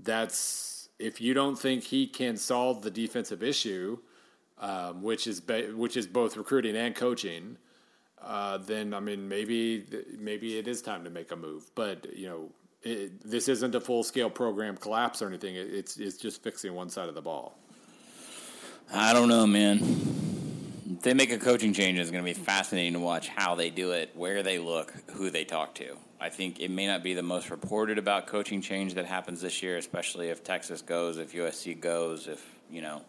[0.00, 3.98] that's if you don't think he can solve the defensive issue,
[4.58, 7.58] um, which is ba- which is both recruiting and coaching,
[8.22, 9.84] uh, then I mean maybe
[10.18, 11.70] maybe it is time to make a move.
[11.74, 12.50] But you know.
[12.82, 15.56] It, this isn't a full scale program collapse or anything.
[15.56, 17.58] It, it's it's just fixing one side of the ball.
[18.92, 20.25] I don't know, man
[20.96, 23.68] if they make a coaching change, it's going to be fascinating to watch how they
[23.68, 25.96] do it, where they look, who they talk to.
[26.18, 29.62] I think it may not be the most reported about coaching change that happens this
[29.62, 33.02] year, especially if Texas goes, if USC goes, if you know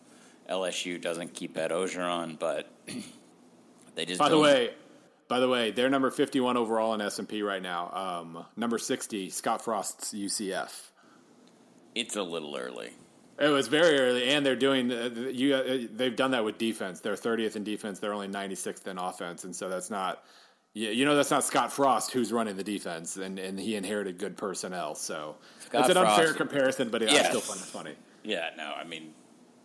[0.50, 2.38] LSU doesn't keep Ed Orgeron.
[2.38, 2.70] but
[3.96, 4.20] they just.
[4.20, 4.74] By the way,
[5.30, 7.92] by the way, they're number fifty-one overall in S and P right now.
[7.94, 10.92] Um, number sixty, Scott Frost's UCF.
[11.96, 12.92] It's a little early.
[13.40, 15.56] It was very early, and they're doing uh, you.
[15.56, 17.02] Uh, they've done that with defense.
[17.02, 18.00] They're 30th in defense.
[18.00, 20.24] They're only 96th in offense, and so that's not.
[20.74, 24.18] You, you know, that's not Scott Frost who's running the defense, and, and he inherited
[24.18, 24.96] good personnel.
[24.96, 27.26] So Scott it's an Frost, unfair comparison, but yes.
[27.26, 27.96] I still find it funny.
[28.24, 29.14] Yeah, no, I mean,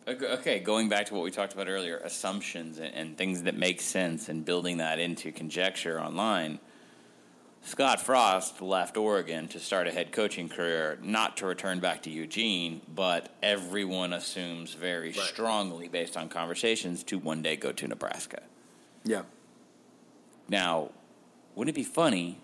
[0.07, 3.81] okay, going back to what we talked about earlier, assumptions and, and things that make
[3.81, 6.61] sense, and building that into conjecture online
[7.65, 12.11] Scott Frost left Oregon to start a head coaching career, not to return back to
[12.11, 15.17] Eugene, but everyone assumes very right.
[15.17, 18.43] strongly, based on conversations, to one day go to Nebraska.
[19.05, 19.23] Yeah.
[20.49, 20.91] Now,
[21.55, 22.41] wouldn't it be funny?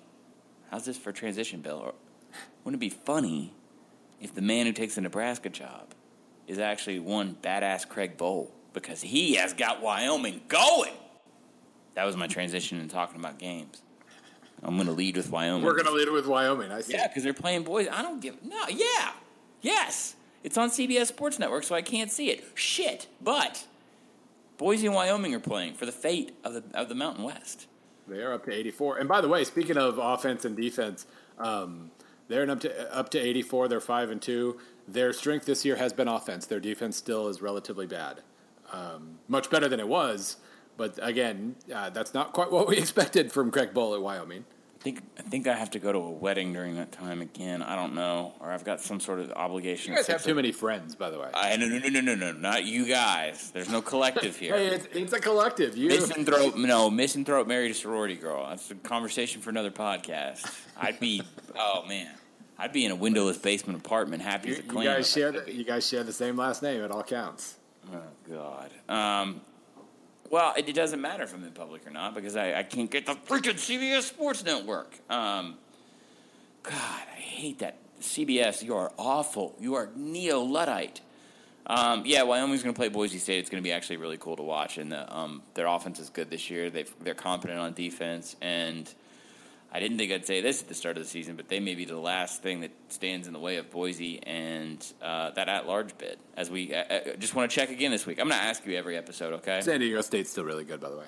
[0.71, 1.95] How's this for transition, Bill?
[2.63, 3.53] Wouldn't it be funny
[4.21, 5.95] if the man who takes the Nebraska job
[6.47, 10.95] is actually one badass Craig Bohl because he has got Wyoming going?
[11.95, 13.83] That was my transition in talking about games.
[14.63, 15.65] I'm going to lead with Wyoming.
[15.65, 16.73] We're going to lead with Wyoming.
[16.73, 16.95] I see.
[16.95, 17.89] Yeah, because they're playing boys.
[17.91, 18.67] I don't give no.
[18.69, 19.13] Yeah,
[19.61, 22.45] yes, it's on CBS Sports Network, so I can't see it.
[22.55, 23.65] Shit, but
[24.57, 27.67] Boise and Wyoming are playing for the fate of the of the Mountain West.
[28.09, 28.99] They are up to 84.
[28.99, 31.07] And by the way, speaking of offense and defense,
[31.39, 31.91] um,
[32.29, 33.69] they're up to up to 84.
[33.69, 34.59] They're five and two.
[34.87, 36.47] Their strength this year has been offense.
[36.47, 38.23] Their defense still is relatively bad.
[38.73, 40.37] Um, much better than it was,
[40.79, 44.47] but again, uh, that's not quite what we expected from Craig Bohl at Wyoming.
[44.79, 47.63] I think I think I have to go to a wedding during that time again.
[47.63, 49.93] I don't know, or I've got some sort of obligation.
[49.93, 51.29] You guys have too many friends, by the way.
[51.35, 53.51] I, no, no, no, no, no, no, not you guys.
[53.51, 54.57] There's no collective here.
[54.57, 55.77] hey, it's, it's, a collective.
[55.77, 58.47] You misanthrope, no, misanthrope married a sorority girl.
[58.49, 60.49] That's a conversation for another podcast.
[60.77, 61.23] I'd be,
[61.59, 62.15] oh man,
[62.57, 64.85] I'd be in a windowless basement apartment, happy you, as a clam.
[64.85, 66.83] You guys share the, you guys share the same last name.
[66.85, 67.57] It all counts.
[67.93, 67.99] Oh
[68.29, 68.71] God.
[68.89, 69.41] Um,
[70.31, 72.91] well, it, it, doesn't matter if I'm in public or not because I, I can't
[72.91, 74.93] get the freaking CBS Sports Network.
[75.11, 75.57] Um,
[76.63, 77.79] God, I hate that.
[78.01, 79.57] CBS, you are awful.
[79.59, 81.01] You are neo Luddite.
[81.67, 83.41] Um, yeah, Wyoming's going to play Boise State.
[83.41, 86.09] It's going to be actually really cool to watch, and the, um, their offense is
[86.09, 86.71] good this year.
[86.71, 88.93] they they're competent on defense, and
[89.71, 91.75] I didn't think I'd say this at the start of the season, but they may
[91.75, 95.99] be the last thing that stands in the way of Boise and uh, that at-large
[95.99, 96.19] bid.
[96.37, 98.19] As we uh, uh just want to check again this week.
[98.19, 99.61] I'm going to ask you every episode, okay?
[99.61, 101.07] San Diego State's still really good, by the way.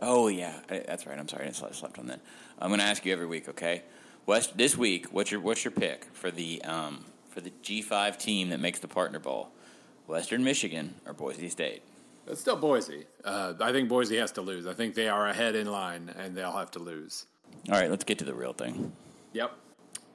[0.00, 1.18] Oh yeah, that's right.
[1.18, 2.20] I'm sorry, I slept on that.
[2.58, 3.82] I'm going to ask you every week, okay?
[4.26, 5.06] West this week.
[5.06, 8.88] What's your what's your pick for the um, for the G5 team that makes the
[8.88, 9.50] Partner Bowl?
[10.06, 11.82] Western Michigan or Boise State?
[12.26, 13.06] It's still Boise.
[13.24, 14.66] Uh, I think Boise has to lose.
[14.66, 17.26] I think they are ahead in line, and they'll have to lose.
[17.70, 18.92] All right, let's get to the real thing.
[19.32, 19.52] Yep.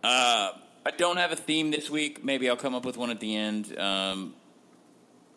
[0.04, 0.52] Uh,
[0.86, 2.24] I don't have a theme this week.
[2.24, 3.78] Maybe I'll come up with one at the end.
[3.78, 4.34] Um,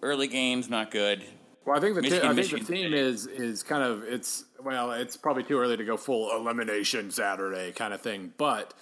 [0.03, 1.25] early games not good.
[1.65, 4.93] Well, I think the Michigan, I think the theme is is kind of it's well,
[4.93, 8.75] it's probably too early to go full elimination Saturday kind of thing, but.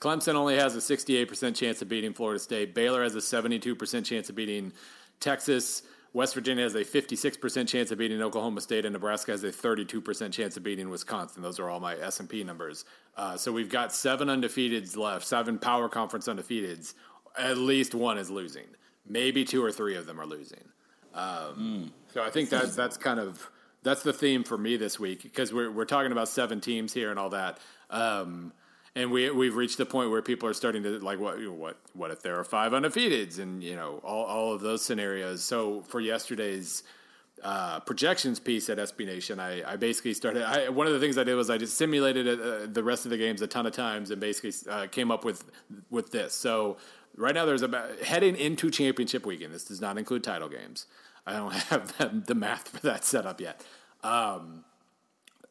[0.00, 2.74] Clemson only has a 68% chance of beating Florida State.
[2.74, 4.72] Baylor has a 72% chance of beating
[5.20, 5.84] Texas.
[6.14, 10.32] West Virginia has a 56% chance of beating Oklahoma State, and Nebraska has a 32%
[10.32, 11.42] chance of beating Wisconsin.
[11.42, 12.84] Those are all my S and P numbers.
[13.16, 16.94] Uh, so we've got seven undefeateds left, seven Power Conference undefeateds.
[17.38, 18.66] At least one is losing.
[19.06, 20.64] Maybe two or three of them are losing.
[21.14, 21.22] Um,
[21.58, 21.90] mm.
[22.12, 23.50] So I think that's that's kind of
[23.82, 27.10] that's the theme for me this week because we're we're talking about seven teams here
[27.10, 27.58] and all that.
[27.90, 28.52] Um,
[28.94, 32.10] and we we've reached the point where people are starting to like what what what
[32.10, 35.42] if there are five undefeateds and you know all all of those scenarios.
[35.42, 36.82] So for yesterday's
[37.42, 40.42] uh, projections piece at SB Nation, I, I basically started.
[40.44, 43.10] I, one of the things I did was I just simulated uh, the rest of
[43.10, 45.44] the games a ton of times and basically uh, came up with
[45.90, 46.34] with this.
[46.34, 46.76] So
[47.16, 49.52] right now, there's about heading into championship weekend.
[49.52, 50.86] This does not include title games.
[51.26, 53.64] I don't have the, math for that set up yet.
[54.02, 54.64] Um,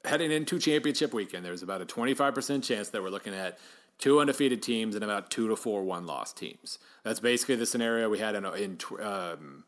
[0.05, 3.59] heading into championship weekend, there's about a 25% chance that we're looking at
[3.99, 6.79] two undefeated teams and about two to four one loss teams.
[7.03, 9.63] That's basically the scenario we had in, in um,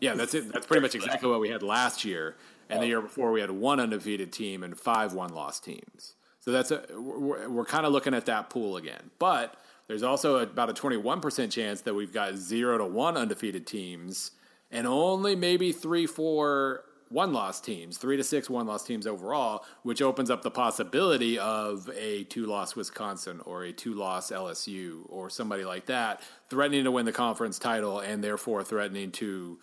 [0.00, 0.52] yeah, that's it.
[0.52, 2.36] That's pretty much exactly what we had last year.
[2.68, 6.16] And the year before, we had one undefeated team and five one loss teams.
[6.40, 9.10] So that's a, we're, we're kind of looking at that pool again.
[9.18, 14.32] But there's also about a 21% chance that we've got zero to one undefeated teams
[14.70, 19.64] and only maybe three, four one loss teams, three to six one loss teams overall,
[19.82, 25.02] which opens up the possibility of a two loss Wisconsin or a two loss LSU
[25.08, 29.58] or somebody like that threatening to win the conference title and therefore threatening to,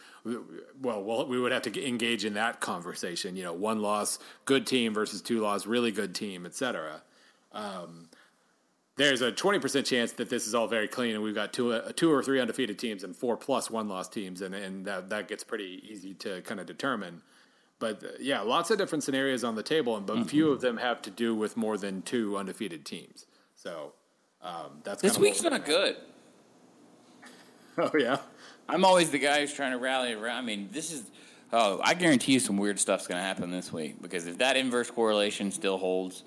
[0.81, 3.35] well, well, we would have to engage in that conversation.
[3.35, 7.01] You know, one loss, good team versus two loss, really good team, etc.
[7.53, 8.09] Um,
[8.95, 11.91] there's a 20% chance that this is all very clean and we've got two, uh,
[11.95, 15.27] two or three undefeated teams and four plus one loss teams and, and that, that
[15.27, 17.21] gets pretty easy to kind of determine.
[17.79, 20.25] But uh, yeah lots of different scenarios on the table and but mm-hmm.
[20.25, 23.25] few of them have to do with more than two undefeated teams.
[23.55, 23.93] So
[24.41, 25.97] um, that's this week's not good.
[27.75, 28.19] Oh yeah?
[28.69, 30.43] I'm always the guy who's trying to rally around.
[30.43, 31.09] I mean this is
[31.51, 34.57] oh i guarantee you some weird stuff's going to happen this week because if that
[34.57, 36.23] inverse correlation still holds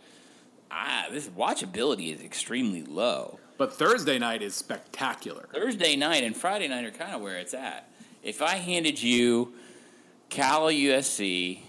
[0.70, 3.38] ah, this watchability is extremely low.
[3.58, 5.48] But Thursday night is spectacular.
[5.52, 7.88] Thursday night and Friday night are kind of where it's at.
[8.22, 9.54] If I handed you
[10.28, 11.60] Cal USC,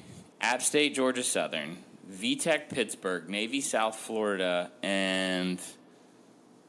[0.41, 1.77] App State Georgia Southern,
[2.11, 5.59] VTech Pittsburgh, Navy South Florida, and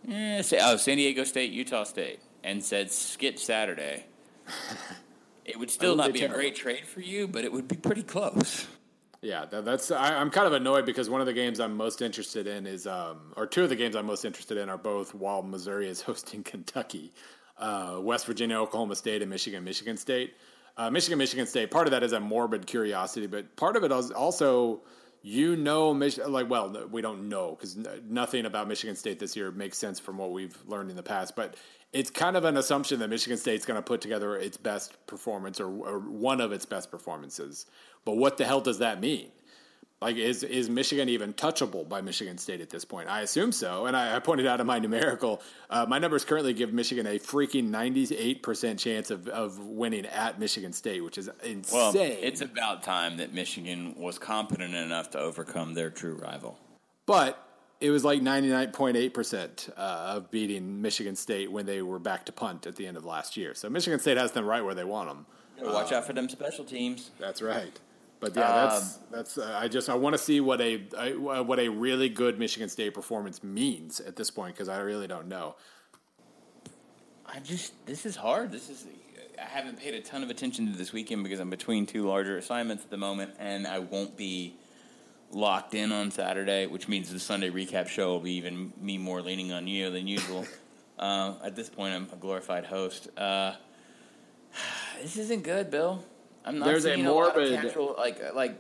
[0.09, 4.05] eh, say, oh San Diego State Utah State, and said skip Saturday,
[5.45, 6.37] it would still not be terrible.
[6.37, 8.67] a great trade for you, but it would be pretty close.
[9.21, 12.03] Yeah, that, that's I, am kind of annoyed because one of the games I'm most
[12.03, 15.15] interested in is, um, or two of the games I'm most interested in are both
[15.15, 17.13] while Missouri is hosting Kentucky,
[17.59, 20.35] uh, West Virginia, Oklahoma State, and Michigan, Michigan State.
[20.77, 21.73] Uh, Michigan, Michigan State.
[21.73, 24.83] Part of that is a morbid curiosity, but part of it is also,
[25.23, 27.77] you know, like well, we don't know because
[28.09, 31.35] nothing about Michigan State this year makes sense from what we've learned in the past,
[31.35, 31.57] but
[31.93, 35.59] it's kind of an assumption that Michigan State's going to put together its best performance
[35.59, 37.67] or, or, one of its best performances.
[38.09, 39.29] But what the hell does that mean?
[40.01, 43.07] Like, is is Michigan even touchable by Michigan State at this point?
[43.07, 43.85] I assume so.
[43.85, 47.19] And I, I pointed out in my numerical, uh, my numbers currently give Michigan a
[47.19, 51.79] freaking ninety eight percent chance of, of winning at Michigan State, which is insane.
[51.79, 56.59] Well, it's about time that Michigan was competent enough to overcome their true rival.
[57.05, 57.47] But
[57.83, 62.67] it was like 99.8% uh, of beating Michigan State when they were back to punt
[62.67, 63.55] at the end of last year.
[63.55, 65.27] So Michigan State has them right where they want them.
[65.61, 67.11] watch out for them special teams.
[67.21, 67.79] That's right.
[68.21, 69.39] But yeah, that's um, that's.
[69.39, 72.69] Uh, I just I want to see what a I, what a really good Michigan
[72.69, 75.55] State performance means at this point because I really don't know.
[77.25, 78.51] I just this is hard.
[78.51, 78.87] This is
[79.41, 82.37] I haven't paid a ton of attention to this weekend because I'm between two larger
[82.39, 84.57] assignments at the moment, and I won't be
[85.31, 89.23] locked in on Saturday, which means the Sunday recap show will be even me more
[89.23, 90.45] leaning on you than usual.
[90.99, 93.09] uh, at this point, I'm a glorified host.
[93.17, 93.55] Uh,
[95.03, 96.03] this isn't good, Bill.
[96.45, 98.59] I'm not There's seeing a morbid a casual, like like.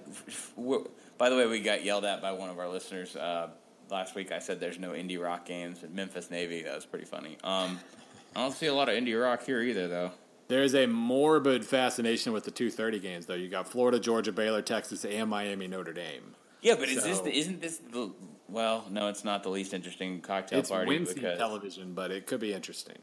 [1.16, 3.48] by the way, we got yelled at by one of our listeners uh,
[3.90, 4.32] last week.
[4.32, 6.62] I said there's no indie rock games at Memphis Navy.
[6.62, 7.38] That was pretty funny.
[7.44, 7.78] Um,
[8.36, 10.10] I don't see a lot of indie rock here either, though.
[10.48, 13.34] There's a morbid fascination with the 2:30 games, though.
[13.34, 16.34] You got Florida, Georgia, Baylor, Texas, and Miami, Notre Dame.
[16.62, 18.10] Yeah, but is so, this the, isn't this the
[18.48, 18.86] well?
[18.90, 20.96] No, it's not the least interesting cocktail it's party.
[20.96, 22.98] It's because television, but it could be interesting.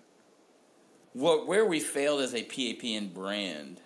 [1.14, 3.80] What where we failed as a PAPN brand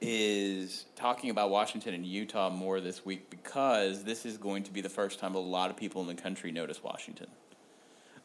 [0.00, 4.80] is talking about Washington and Utah more this week because this is going to be
[4.80, 7.26] the first time a lot of people in the country notice Washington.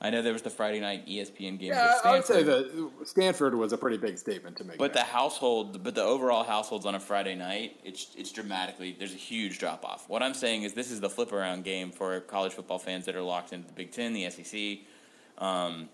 [0.03, 1.69] I know there was the Friday night ESPN game.
[1.69, 4.78] Yeah, I would say that Stanford was a pretty big statement to make.
[4.78, 8.97] But the household, but the overall households on a Friday night, it's it's dramatically.
[8.99, 10.09] There's a huge drop off.
[10.09, 13.15] What I'm saying is this is the flip around game for college football fans that
[13.15, 14.80] are locked into the Big Ten, the SEC.
[15.38, 15.88] Um,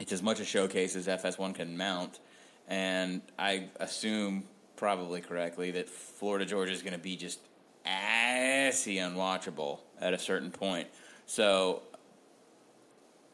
[0.00, 2.20] it's as much a showcase as FS1 can mount,
[2.66, 4.44] and I assume
[4.78, 7.40] probably correctly that Florida Georgia is going to be just
[7.84, 10.88] assy unwatchable at a certain point.
[11.26, 11.82] So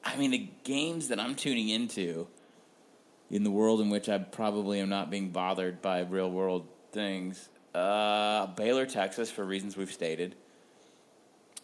[0.03, 2.27] I mean, the games that I'm tuning into
[3.31, 7.49] in the world in which I probably am not being bothered by real world things,
[7.75, 10.37] Uh, Baylor, Texas, for reasons we've stated.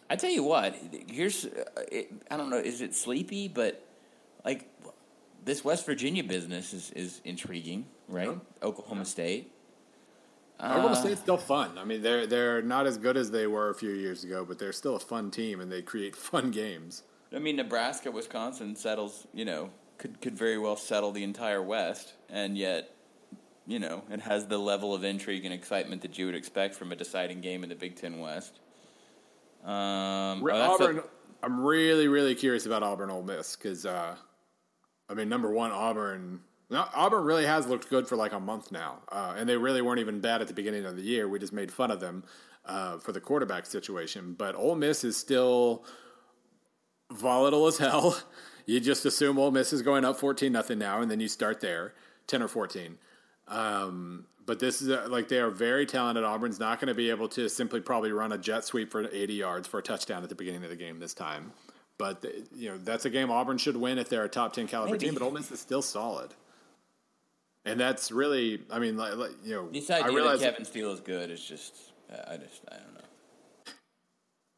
[0.09, 0.75] I tell you what,
[1.07, 1.49] here's uh,
[1.89, 3.47] it, I don't know, is it sleepy?
[3.47, 3.81] But
[4.43, 4.67] like
[5.45, 8.27] this West Virginia business is is intriguing, right?
[8.27, 8.67] Yeah.
[8.67, 9.51] Oklahoma State.
[10.63, 11.77] Oklahoma Uh, State's still fun.
[11.77, 14.59] I mean, they're they're not as good as they were a few years ago, but
[14.59, 17.03] they're still a fun team, and they create fun games.
[17.33, 22.13] I mean, Nebraska, Wisconsin settles, you know, could could very well settle the entire West,
[22.29, 22.91] and yet,
[23.65, 26.91] you know, it has the level of intrigue and excitement that you would expect from
[26.91, 28.59] a deciding game in the Big Ten West.
[29.63, 31.01] Um, Re- oh, Auburn.
[31.43, 34.15] I'm really really curious about Auburn Ole Miss because, uh,
[35.09, 36.41] I mean, number one, Auburn.
[36.71, 39.81] No, Auburn really has looked good for like a month now, uh, and they really
[39.81, 41.27] weren't even bad at the beginning of the year.
[41.27, 42.23] We just made fun of them
[42.65, 45.85] uh, for the quarterback situation, but Ole Miss is still
[47.11, 48.17] volatile as hell.
[48.67, 51.61] You just assume Ole Miss is going up fourteen nothing now, and then you start
[51.61, 51.95] there,
[52.27, 52.99] ten or fourteen.
[53.47, 56.23] Um, but this is a, like they are very talented.
[56.23, 59.33] Auburn's not going to be able to simply probably run a jet sweep for 80
[59.33, 61.51] yards for a touchdown at the beginning of the game this time.
[61.97, 62.23] But
[62.55, 65.05] you know that's a game Auburn should win if they're a top 10 caliber Maybe.
[65.05, 65.13] team.
[65.15, 66.33] But Ole Miss is still solid,
[67.65, 70.65] and that's really I mean like, like, you know this I idea that realize Kevin
[70.65, 71.75] Steele is good is just,
[72.09, 73.01] I just, I don't know.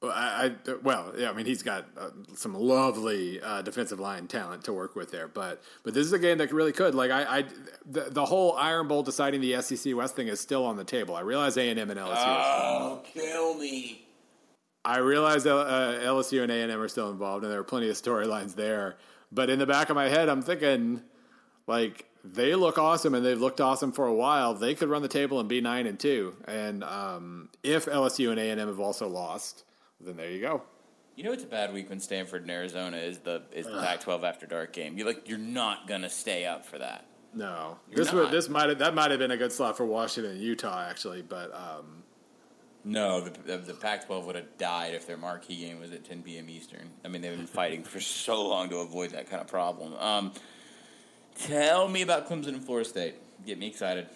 [0.03, 4.27] Well, I, I well, yeah, I mean he's got uh, some lovely uh, defensive line
[4.27, 7.09] talent to work with there, but but this is a game that really could like
[7.09, 7.45] I, I
[7.85, 11.15] the, the whole Iron Bowl deciding the SEC West thing is still on the table.
[11.15, 12.15] I realize A and M and LSU.
[12.17, 14.05] Oh, kill me.
[14.83, 17.89] I realize uh, LSU and A and M are still involved, and there are plenty
[17.89, 18.97] of storylines there.
[19.31, 21.01] But in the back of my head, I'm thinking
[21.65, 24.53] like they look awesome, and they've looked awesome for a while.
[24.53, 28.39] They could run the table and be nine and two, and um, if LSU and
[28.39, 29.63] A and M have also lost,
[29.99, 30.61] then there you go.
[31.15, 34.23] You know it's a bad week when Stanford and Arizona is the is the Pac-12
[34.23, 34.97] after dark game.
[34.97, 37.05] You like you're not gonna stay up for that.
[37.35, 39.85] No, You're this would this might have that might have been a good slot for
[39.85, 42.03] Washington and Utah actually, but um,
[42.83, 46.23] No, the, the, the Pac-12 would have died if their marquee game was at 10
[46.23, 46.49] p.m.
[46.49, 46.89] Eastern.
[47.05, 49.93] I mean, they've been fighting for so long to avoid that kind of problem.
[49.95, 50.31] Um,
[51.35, 53.15] tell me about Clemson and Florida State.
[53.45, 54.07] Get me excited.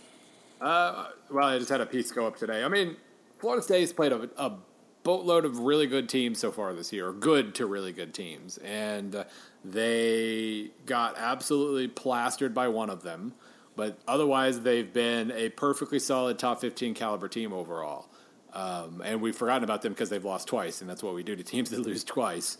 [0.61, 2.63] uh, well, I just had a piece go up today.
[2.63, 2.95] I mean,
[3.39, 4.57] Florida State has played a, a
[5.03, 9.15] boatload of really good teams so far this year, good to really good teams, and
[9.15, 9.23] uh,
[9.63, 13.33] they got absolutely plastered by one of them.
[13.75, 18.09] But otherwise, they've been a perfectly solid top 15 caliber team overall.
[18.53, 21.35] Um, and we've forgotten about them because they've lost twice, and that's what we do
[21.35, 22.57] to teams that lose twice.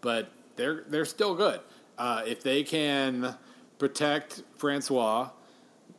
[0.00, 1.60] But they're they're still good.
[1.98, 3.34] Uh, if they can
[3.80, 5.30] protect Francois,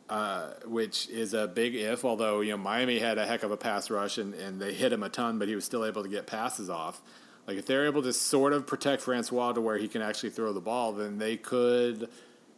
[0.08, 2.06] uh, which is a big if.
[2.06, 4.90] Although you know Miami had a heck of a pass rush and, and they hit
[4.90, 7.02] him a ton, but he was still able to get passes off.
[7.46, 10.52] Like if they're able to sort of protect Francois to where he can actually throw
[10.52, 12.08] the ball, then they could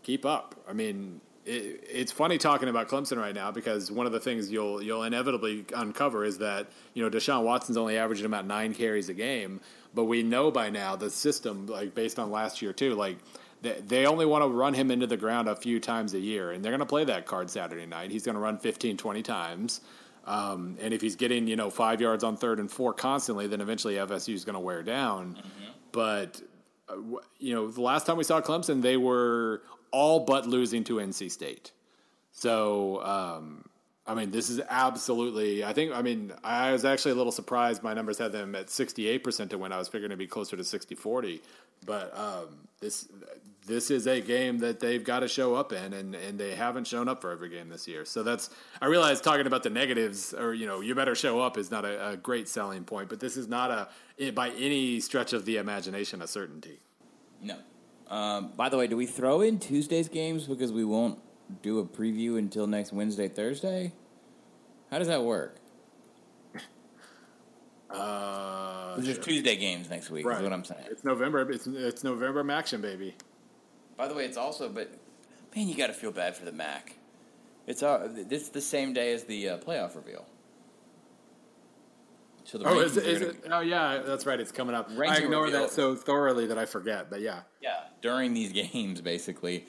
[0.03, 0.55] keep up.
[0.69, 4.53] I mean, it, it's funny talking about Clemson right now because one of the things
[4.53, 9.09] you'll you'll inevitably uncover is that you know Deshaun Watson's only averaging about nine carries
[9.09, 9.61] a game,
[9.95, 13.17] but we know by now the system, like based on last year too, like
[13.65, 16.53] they, they only want to run him into the ground a few times a year,
[16.53, 18.11] and they're going to play that card Saturday night.
[18.11, 19.81] He's going to run 15, 20 times.
[20.27, 23.61] Um, and if he's getting, you know, five yards on third and four constantly, then
[23.61, 25.39] eventually FSU is going to wear down.
[25.93, 26.41] But,
[26.89, 26.97] uh,
[27.39, 31.31] you know, the last time we saw Clemson, they were all but losing to NC
[31.31, 31.73] State.
[32.33, 33.65] So, um,
[34.07, 35.65] I mean, this is absolutely.
[35.65, 35.93] I think.
[35.95, 37.83] I mean, I was actually a little surprised.
[37.83, 39.73] My numbers had them at sixty-eight percent to win.
[39.73, 41.41] I was figuring it'd be closer to 60-40.
[41.87, 43.09] But um, this
[43.67, 46.87] this is a game that they've got to show up in, and, and they haven't
[46.87, 48.05] shown up for every game this year.
[48.05, 48.51] So that's.
[48.83, 51.87] I realize talking about the negatives, or you know, you better show up is not
[51.87, 53.09] a, a great selling point.
[53.09, 53.71] But this is not
[54.19, 56.81] a by any stretch of the imagination a certainty.
[57.41, 57.57] No.
[58.09, 61.19] Um, by the way, do we throw in Tuesday's games because we won't
[61.63, 63.93] do a preview until next Wednesday, Thursday?
[64.91, 65.57] How does that work?
[67.91, 70.27] Uh, There's Tuesday games next week.
[70.27, 70.85] Is what I'm saying.
[70.91, 71.49] It's November.
[71.51, 73.15] It's it's November action, baby.
[73.97, 74.91] By the way, it's also, but
[75.55, 76.97] man, you got to feel bad for the Mac.
[77.67, 80.27] It's uh, it's the same day as the uh, playoff reveal.
[82.45, 83.37] So the Oh, is, it, is it?
[83.51, 84.39] Oh, yeah, that's right.
[84.39, 84.91] It's coming up.
[84.91, 87.09] I ignore that so thoroughly that I forget.
[87.09, 89.67] But yeah, Yeah, during these games, basically.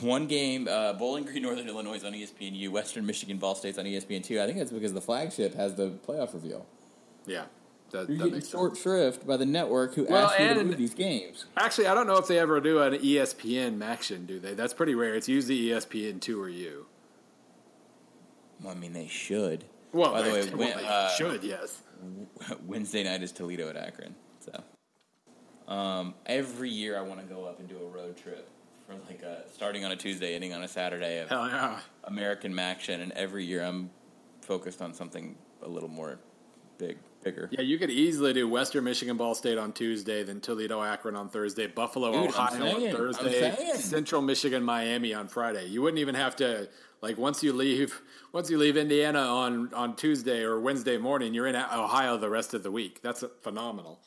[0.00, 2.70] One game, uh, Bowling Green, Northern Illinois is on E ESPNU.
[2.70, 4.40] Western Michigan, Ball State's on E ESPN2.
[4.42, 6.66] I think that's because the flagship has the playoff reveal.
[7.26, 7.44] yeah.
[7.92, 8.50] That, You're that getting makes sense.
[8.50, 11.44] short shrift by the network who Well, asked you to move these games.
[11.56, 14.54] Actually, I don't know if they ever do an ESPN action, do they?
[14.54, 15.14] That's pretty rare.
[15.14, 16.86] It's usually ESPN two or you.
[18.60, 19.64] Well, I mean, they should.
[19.92, 21.80] Well, by the way, they, when- uh, should yes.
[22.66, 24.16] Wednesday night is Toledo at Akron.
[24.40, 28.48] So, um, every year I want to go up and do a road trip
[28.86, 31.80] for like a, starting on a Tuesday, ending on a Saturday of Hell yeah.
[32.04, 33.90] American Maction, and every year I'm
[34.40, 36.18] focused on something a little more
[36.78, 37.48] big, bigger.
[37.50, 41.28] Yeah, you could easily do Western Michigan Ball State on Tuesday, then Toledo Akron on
[41.28, 43.56] Thursday, Buffalo Dude, Ohio saying, on Thursday.
[43.74, 45.66] Central Michigan Miami on Friday.
[45.66, 46.68] You wouldn't even have to
[47.02, 48.00] like once you leave
[48.32, 52.54] once you leave Indiana on on Tuesday or Wednesday morning, you're in Ohio the rest
[52.54, 53.02] of the week.
[53.02, 54.00] That's phenomenal.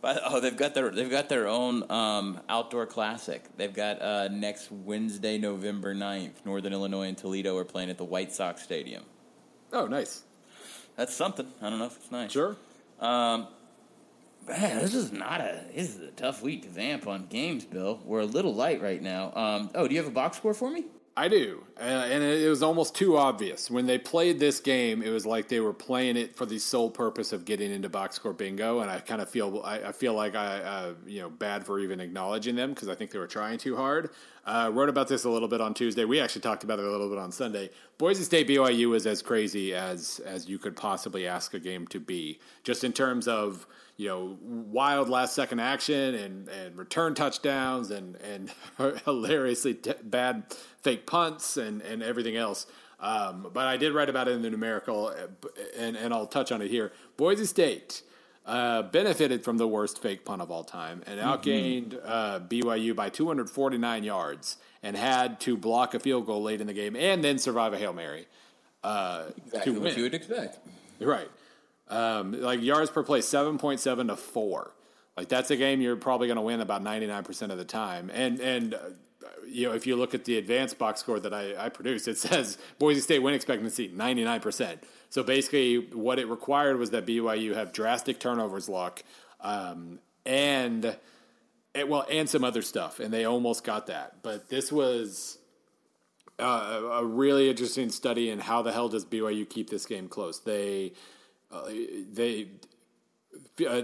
[0.00, 3.44] But, oh, they've got their they've got their own um, outdoor classic.
[3.56, 8.04] They've got uh, next Wednesday, November 9th, Northern Illinois and Toledo are playing at the
[8.04, 9.02] White Sox Stadium.
[9.72, 10.22] Oh, nice.
[10.96, 11.48] That's something.
[11.60, 12.30] I don't know if it's nice.
[12.30, 12.56] Sure.
[13.00, 13.48] Um,
[14.46, 18.00] man, this is not a this is a tough week to vamp on games, Bill.
[18.04, 19.32] We're a little light right now.
[19.34, 20.84] Um, oh, do you have a box score for me?
[21.18, 25.02] I do, uh, and it was almost too obvious when they played this game.
[25.02, 28.14] It was like they were playing it for the sole purpose of getting into box
[28.14, 31.28] score bingo, and I kind of feel I, I feel like I uh, you know
[31.28, 34.10] bad for even acknowledging them because I think they were trying too hard.
[34.46, 36.04] Uh, wrote about this a little bit on Tuesday.
[36.04, 37.70] We actually talked about it a little bit on Sunday.
[37.98, 41.98] Boise State BYU is as crazy as as you could possibly ask a game to
[41.98, 43.66] be, just in terms of
[43.98, 48.50] you know wild last second action and and return touchdowns and and
[49.04, 50.44] hilariously t- bad
[50.80, 52.66] fake punts and and everything else.
[53.00, 55.12] Um, but I did write about it in the numerical,
[55.76, 56.92] and and I'll touch on it here.
[57.18, 58.02] Boise State.
[58.46, 63.10] Uh, benefited from the worst fake punt of all time and outgained uh, BYU by
[63.10, 67.36] 249 yards and had to block a field goal late in the game and then
[67.36, 68.26] survive a hail mary.
[68.82, 70.60] Uh, Exactly to what you would expect.
[70.98, 71.28] Right.
[71.90, 74.74] Um, like yards per play, 7.7 to 4.
[75.16, 78.10] Like that's a game you're probably going to win about 99% of the time.
[78.12, 78.78] And, and, uh,
[79.46, 82.18] you know, if you look at the advanced box score that I, I produced, it
[82.18, 84.78] says Boise State win expectancy 99%.
[85.10, 89.02] So basically, what it required was that BYU have drastic turnovers luck,
[89.40, 90.96] um, and,
[91.74, 94.16] and well, and some other stuff, and they almost got that.
[94.22, 95.38] But this was
[96.38, 100.38] uh, a really interesting study in how the hell does BYU keep this game close.
[100.40, 100.92] They
[101.50, 101.68] uh,
[102.12, 102.48] they
[103.66, 103.82] uh,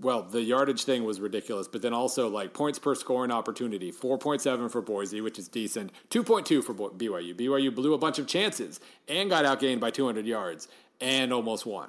[0.00, 4.18] well the yardage thing was ridiculous, but then also like points per scoring opportunity, four
[4.18, 7.34] point seven for Boise, which is decent, two point two for BYU.
[7.34, 10.68] BYU blew a bunch of chances and got outgained by two hundred yards
[11.00, 11.88] and almost won.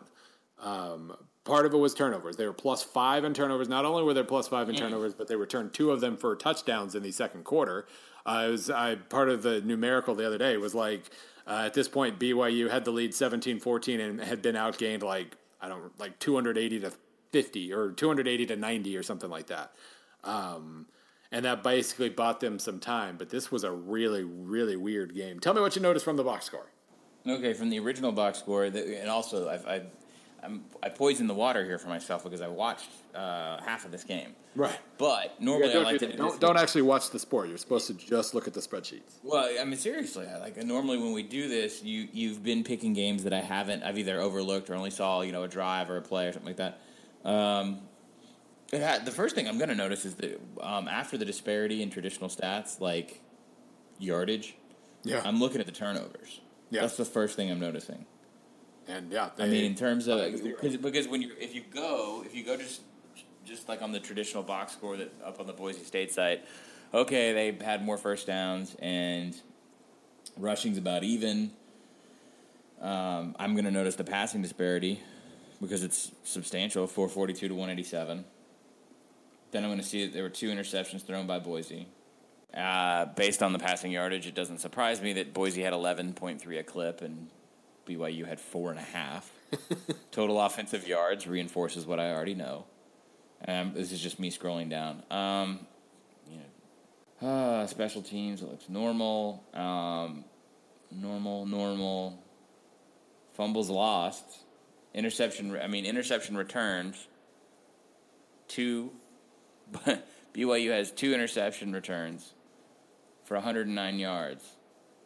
[0.60, 2.38] Um, part of it was turnovers.
[2.38, 3.70] They were plus five in turnovers.
[3.70, 6.36] Not only were they plus five in turnovers, but they returned two of them for
[6.36, 7.86] touchdowns in the second quarter.
[8.26, 11.12] Uh, it was I, part of the numerical the other day was like
[11.48, 15.70] uh, at this point BYU had the lead 17-14 and had been outgained like I
[15.70, 16.92] don't like 280 to
[17.32, 19.74] 50 or 280 to 90 or something like that.
[20.24, 20.88] Um,
[21.32, 23.18] and that basically bought them some time.
[23.18, 25.40] But this was a really really weird game.
[25.40, 26.68] Tell me what you noticed from the box score.
[27.28, 29.88] Okay, from the original box score, and also I've, I've,
[30.46, 34.04] I'm, I poisoned the water here for myself because I watched uh, half of this
[34.04, 34.36] game.
[34.56, 34.78] Right.
[34.98, 37.50] But normally I don't, like do to don't, don't actually watch the sport.
[37.50, 39.16] You're supposed to just look at the spreadsheets.
[39.24, 42.94] Well, I mean, seriously, I like normally when we do this, you you've been picking
[42.94, 43.84] games that I haven't.
[43.84, 46.56] I've either overlooked or only saw you know a drive or a play or something
[46.56, 46.80] like that.
[47.30, 47.80] Um,
[48.72, 51.90] had, the first thing I'm going to notice is that um, after the disparity in
[51.90, 53.22] traditional stats like
[54.00, 54.56] yardage,
[55.04, 55.22] Yeah.
[55.24, 56.42] I'm looking at the turnovers.
[56.70, 56.82] Yeah.
[56.82, 58.06] That's the first thing I'm noticing.
[58.88, 61.56] And yeah, I mean, in terms of I think you're because, because when you if
[61.56, 62.82] you go if you go just
[63.46, 66.44] just like on the traditional box score that up on the Boise State site,
[66.94, 69.36] okay, they had more first downs and
[70.38, 71.52] rushing's about even.
[72.82, 75.02] Um, I'm going to notice the passing disparity
[75.62, 78.26] because it's substantial, 442 to 187.
[79.52, 81.88] Then I'm going to see that there were two interceptions thrown by Boise.
[82.54, 86.64] Uh, based on the passing yardage, it doesn't surprise me that Boise had 11.3 a
[86.64, 87.30] clip and
[87.86, 89.32] BYU had four and a half.
[90.12, 92.66] Total offensive yards reinforces what I already know.
[93.48, 95.04] Um, this is just me scrolling down.
[95.12, 95.60] Um,
[96.30, 96.38] you
[97.22, 99.44] know, uh, special teams, it looks normal.
[99.54, 100.26] Um,
[100.92, 102.20] normal, normal.
[103.34, 104.26] Fumbles lost.
[104.94, 107.08] Interception, I mean, interception returns.
[108.48, 108.92] Two.
[110.34, 112.34] BYU has two interception returns
[113.24, 114.44] for 109 yards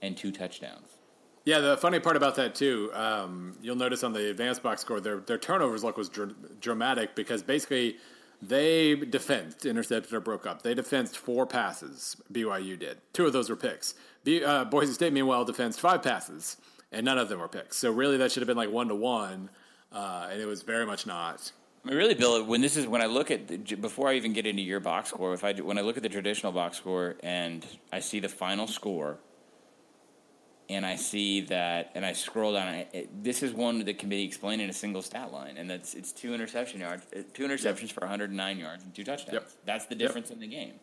[0.01, 0.89] and two touchdowns.
[1.45, 4.99] Yeah, the funny part about that too, um, you'll notice on the advanced box score,
[4.99, 7.97] their their turnovers luck was dr- dramatic because basically
[8.41, 10.61] they defensed intercepted or broke up.
[10.61, 12.15] They defensed four passes.
[12.31, 12.97] BYU did.
[13.13, 13.95] Two of those were picks.
[14.23, 16.57] B, uh, Boise State, meanwhile, defensed five passes,
[16.91, 17.77] and none of them were picks.
[17.77, 19.49] So really, that should have been like one to one,
[19.91, 21.51] uh, and it was very much not.
[21.83, 22.43] I mean, really, Bill.
[22.43, 25.09] When this is when I look at the, before I even get into your box
[25.09, 28.29] score, if I when I look at the traditional box score and I see the
[28.29, 29.17] final score,
[30.69, 34.07] and I see that, and I scroll down, it, it, this is one that can
[34.07, 37.43] be explained in a single stat line, and that's it's two interception yards, uh, two
[37.43, 39.33] interceptions for 109 yards and two touchdowns.
[39.33, 39.49] Yep.
[39.65, 40.73] That's the difference in the game.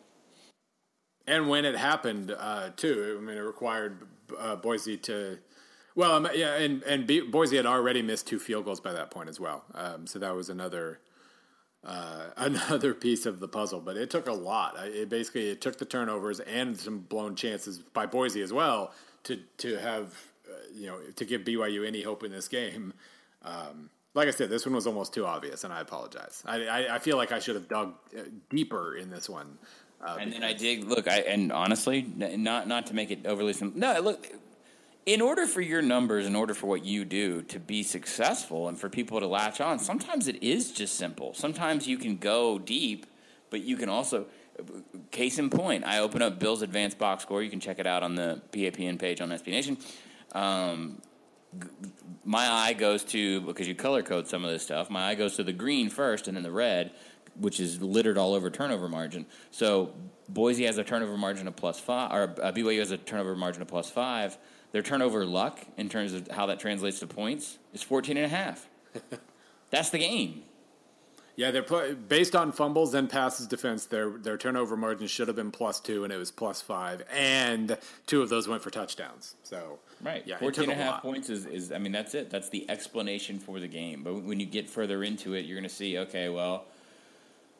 [1.25, 4.07] And when it happened, uh, too, I mean, it required
[4.37, 5.39] uh, Boise to.
[5.95, 9.09] Well, um, yeah, and and B- Boise had already missed two field goals by that
[9.09, 9.65] point as well.
[9.73, 10.99] Um, so that was another
[11.85, 13.79] uh, another piece of the puzzle.
[13.79, 14.75] But it took a lot.
[14.79, 18.93] It basically it took the turnovers and some blown chances by Boise as well
[19.27, 20.13] to to have
[20.49, 22.93] uh, you know to give BYU any hope in this game.
[23.43, 26.41] Um, like I said, this one was almost too obvious, and I apologize.
[26.45, 29.59] I, I, I feel like I should have dug uh, deeper in this one.
[30.01, 31.07] Uh, and then I did look.
[31.07, 33.79] I and honestly, not not to make it overly simple.
[33.79, 34.27] No, look.
[35.05, 38.77] In order for your numbers, in order for what you do to be successful, and
[38.77, 41.33] for people to latch on, sometimes it is just simple.
[41.33, 43.05] Sometimes you can go deep,
[43.49, 44.25] but you can also.
[45.11, 47.41] Case in point, I open up Bill's advanced box score.
[47.41, 49.77] You can check it out on the PAPN page on SB Nation.
[50.33, 51.01] Um,
[52.23, 54.89] my eye goes to because you color code some of this stuff.
[54.89, 56.91] My eye goes to the green first, and then the red,
[57.39, 59.25] which is littered all over turnover margin.
[59.51, 59.93] So
[60.29, 63.61] Boise has a turnover margin of plus five, or uh, BYU has a turnover margin
[63.61, 64.37] of plus five.
[64.71, 68.29] Their turnover luck, in terms of how that translates to points, is 14 and a
[68.29, 68.67] half.
[69.69, 70.43] That's the game.
[71.37, 73.85] Yeah, they're pl- based on fumbles and passes defense.
[73.85, 77.77] Their their turnover margin should have been plus two, and it was plus five, and
[78.07, 79.35] two of those went for touchdowns.
[79.43, 81.01] So right, yeah, 14 and a half lot.
[81.03, 82.31] points is, is I mean that's it.
[82.31, 84.01] That's the explanation for the game.
[84.03, 86.65] But when you get further into it, you're going to see okay, well,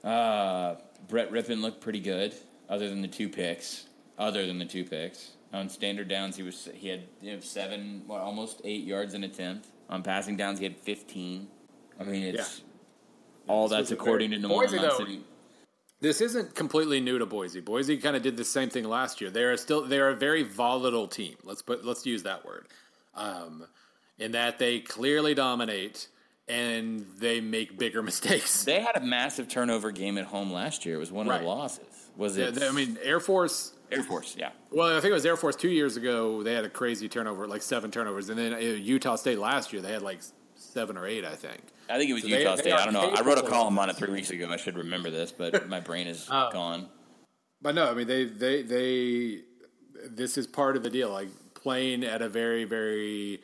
[0.04, 0.76] uh,
[1.08, 2.34] Brett Rypien looked pretty good,
[2.68, 3.86] other than the two picks.
[4.18, 8.02] Other than the two picks on standard downs, he was he had you know, seven,
[8.08, 9.68] well, almost eight yards an attempt.
[9.88, 11.48] On passing downs, he had 15.
[12.00, 12.58] I mean, it's.
[12.58, 12.64] Yeah
[13.48, 15.22] all that's according to Norman Boise, though,
[16.00, 17.62] This isn't completely new to Boise.
[17.62, 19.30] Boise kind of did the same thing last year.
[19.30, 21.36] They are still they are a very volatile team.
[21.44, 22.68] Let's put let's use that word.
[23.16, 23.66] Um,
[24.20, 26.08] in that they clearly dominate
[26.48, 28.64] and they make bigger mistakes.
[28.64, 30.96] They had a massive turnover game at home last year.
[30.96, 31.86] It was one of the losses.
[32.16, 32.58] Was it?
[32.60, 33.74] Yeah, I mean, Air Force.
[33.92, 34.50] Air Force, yeah.
[34.72, 36.44] Well, I think it was Air Force two years ago.
[36.44, 39.82] They had a crazy turnover, like seven turnovers, and then uh, Utah State last year
[39.82, 40.20] they had like
[40.56, 41.62] seven or eight, I think.
[41.90, 42.70] I think it was so Utah they, State.
[42.72, 43.14] They I don't know.
[43.14, 44.50] I wrote a column on it three weeks ago.
[44.50, 46.88] I should remember this, but my brain is uh, gone.
[47.62, 49.42] But no, I mean they they they.
[50.10, 51.10] This is part of the deal.
[51.10, 53.42] Like playing at a very very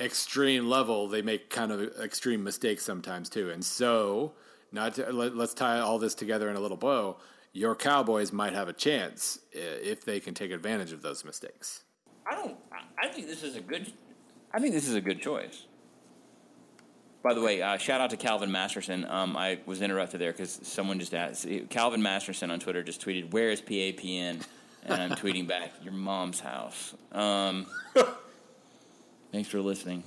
[0.00, 3.50] extreme level, they make kind of extreme mistakes sometimes too.
[3.50, 4.32] And so,
[4.70, 7.18] not to, let, let's tie all this together in a little bow.
[7.52, 11.84] Your Cowboys might have a chance if they can take advantage of those mistakes.
[12.26, 12.56] I don't.
[12.98, 13.92] I think this is a good.
[14.52, 15.66] I think this is a good choice.
[17.22, 19.06] By the way, uh, shout out to Calvin Masterson.
[19.08, 21.46] Um, I was interrupted there because someone just asked.
[21.70, 24.44] Calvin Masterson on Twitter just tweeted, "Where is PAPN?"
[24.84, 27.66] And I'm tweeting back, "Your mom's house." Um,
[29.30, 30.02] thanks for listening.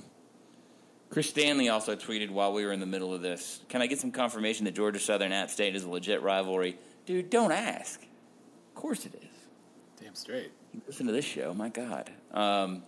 [1.08, 3.60] Chris Stanley also tweeted while we were in the middle of this.
[3.70, 6.76] Can I get some confirmation that Georgia Southern App State is a legit rivalry?
[7.06, 8.02] Dude, don't ask.
[8.02, 10.02] Of course it is.
[10.02, 10.50] Damn straight.
[10.74, 11.54] You listen to this show.
[11.54, 12.10] My God.
[12.32, 12.82] Um,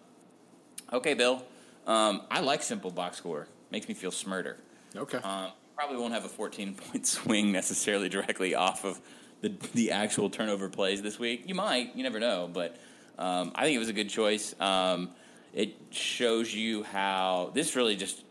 [0.92, 1.42] okay, Bill.
[1.86, 4.59] Um, I like simple box score makes me feel smarter.
[4.97, 5.19] Okay.
[5.19, 9.01] Um, probably won't have a 14 point swing necessarily directly off of
[9.40, 11.45] the the actual turnover plays this week.
[11.47, 12.77] You might, you never know, but
[13.19, 14.55] um, I think it was a good choice.
[14.61, 15.11] Um,
[15.53, 18.24] it shows you how this really just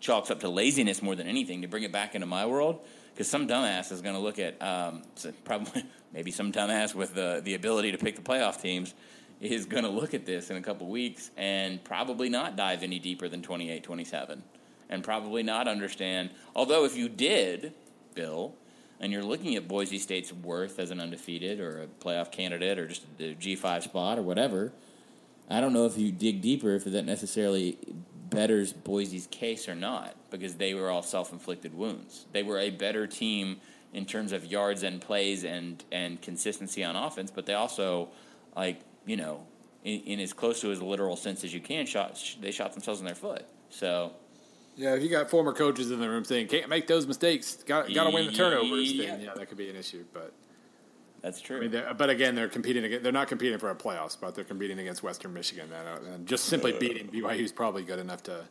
[0.00, 2.80] chalks up to laziness more than anything to bring it back into my world
[3.14, 5.02] because some dumbass is going to look at um,
[5.44, 8.94] probably maybe some dumbass with the the ability to pick the playoff teams
[9.40, 12.98] is going to look at this in a couple weeks and probably not dive any
[12.98, 14.42] deeper than 28 27
[14.92, 16.30] and probably not understand.
[16.54, 17.72] Although, if you did,
[18.14, 18.54] Bill,
[19.00, 22.86] and you're looking at Boise State's worth as an undefeated or a playoff candidate or
[22.86, 24.72] just a G5 spot or whatever,
[25.50, 27.78] I don't know if you dig deeper if that necessarily
[28.30, 32.26] betters Boise's case or not because they were all self inflicted wounds.
[32.32, 33.60] They were a better team
[33.92, 38.08] in terms of yards and plays and, and consistency on offense, but they also,
[38.56, 39.46] like, you know,
[39.84, 43.00] in, in as close to as literal sense as you can, shot they shot themselves
[43.00, 43.44] in their foot.
[43.68, 44.12] So
[44.76, 47.92] yeah, if you got former coaches in the room saying can't make those mistakes, got
[47.92, 49.06] got to win the turnovers, yeah.
[49.06, 50.04] then yeah, that could be an issue.
[50.12, 50.32] But
[51.20, 51.58] that's true.
[51.58, 52.84] I mean, but again, they're competing.
[52.84, 54.34] Against, they're not competing for a playoff spot.
[54.34, 58.44] They're competing against Western Michigan, and just simply beating BYU is probably good enough to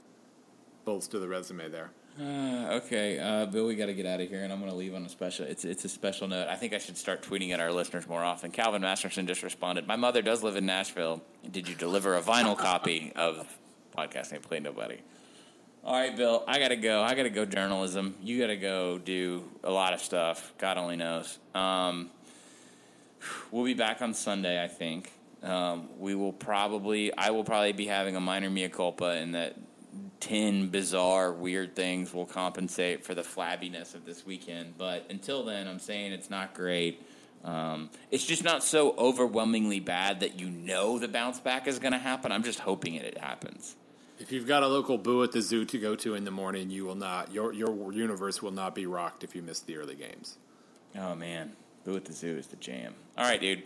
[0.85, 1.91] bolster the resume there.
[2.19, 4.77] Uh, okay, uh, Bill, we got to get out of here, and I'm going to
[4.77, 5.45] leave on a special.
[5.45, 6.47] It's it's a special note.
[6.49, 8.51] I think I should start tweeting at our listeners more often.
[8.51, 9.87] Calvin Masterson just responded.
[9.87, 11.21] My mother does live in Nashville.
[11.49, 13.47] Did you deliver a vinyl copy of
[13.97, 14.99] podcasting Play Nobody?
[15.83, 17.01] All right, Bill, I got to go.
[17.01, 18.13] I got to go journalism.
[18.21, 20.53] You got to go do a lot of stuff.
[20.59, 21.39] God only knows.
[21.55, 22.11] Um,
[23.49, 25.11] we'll be back on Sunday, I think.
[25.41, 29.55] Um, we will probably, I will probably be having a minor mea culpa in that
[30.19, 34.77] 10 bizarre, weird things will compensate for the flabbiness of this weekend.
[34.77, 37.03] But until then, I'm saying it's not great.
[37.43, 41.93] Um, it's just not so overwhelmingly bad that you know the bounce back is going
[41.93, 42.31] to happen.
[42.31, 43.75] I'm just hoping it, it happens.
[44.21, 46.69] If you've got a local boo at the zoo to go to in the morning,
[46.69, 49.95] you will not your your universe will not be rocked if you miss the early
[49.95, 50.37] games.
[50.95, 51.53] Oh man,
[51.85, 52.93] Boo at the Zoo is the jam.
[53.17, 53.63] All right, dude.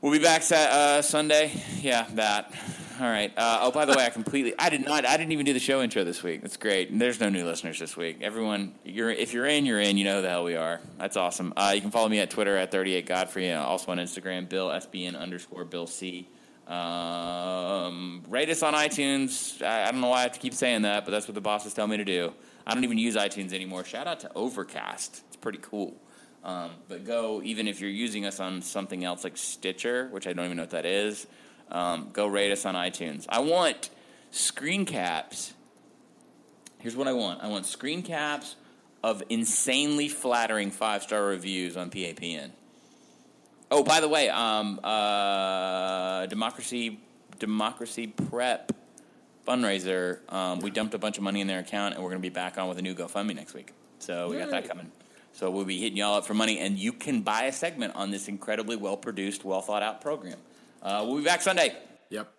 [0.00, 1.52] We'll be back uh, Sunday.
[1.80, 2.54] Yeah, that.
[3.00, 3.32] All right.
[3.36, 4.54] Uh, oh, by the way, I completely.
[4.58, 5.04] I did not.
[5.04, 6.40] I didn't even do the show intro this week.
[6.40, 6.98] That's great.
[6.98, 8.18] There's no new listeners this week.
[8.22, 9.98] Everyone, you're if you're in, you're in.
[9.98, 10.80] You know who the hell we are.
[10.98, 11.52] That's awesome.
[11.54, 13.48] Uh, you can follow me at Twitter at 38 Godfrey.
[13.48, 16.28] And also on Instagram, Bill SBN underscore Bill C.
[16.66, 19.62] Um, rate us on iTunes.
[19.62, 21.40] I, I don't know why I have to keep saying that, but that's what the
[21.40, 22.32] bosses tell me to do.
[22.66, 23.84] I don't even use iTunes anymore.
[23.84, 25.22] Shout out to Overcast.
[25.28, 25.94] It's pretty cool.
[26.42, 30.32] Um, but go, even if you're using us on something else like Stitcher, which I
[30.32, 31.26] don't even know what that is,
[31.70, 33.26] um, go rate us on iTunes.
[33.28, 33.90] I want
[34.30, 35.54] screen caps.
[36.78, 38.56] Here's what I want I want screen caps
[39.02, 42.50] of insanely flattering five star reviews on PAPN.
[43.70, 47.00] Oh, by the way, um, uh, democracy
[47.38, 48.72] democracy prep
[49.46, 50.20] fundraiser.
[50.32, 52.32] Um, we dumped a bunch of money in their account, and we're going to be
[52.32, 53.72] back on with a new GoFundMe next week.
[53.98, 54.90] So we got that coming.
[55.32, 58.10] So we'll be hitting y'all up for money, and you can buy a segment on
[58.10, 60.38] this incredibly well produced, well thought out program.
[60.82, 61.76] Uh, we'll be back Sunday.
[62.10, 62.32] Yep.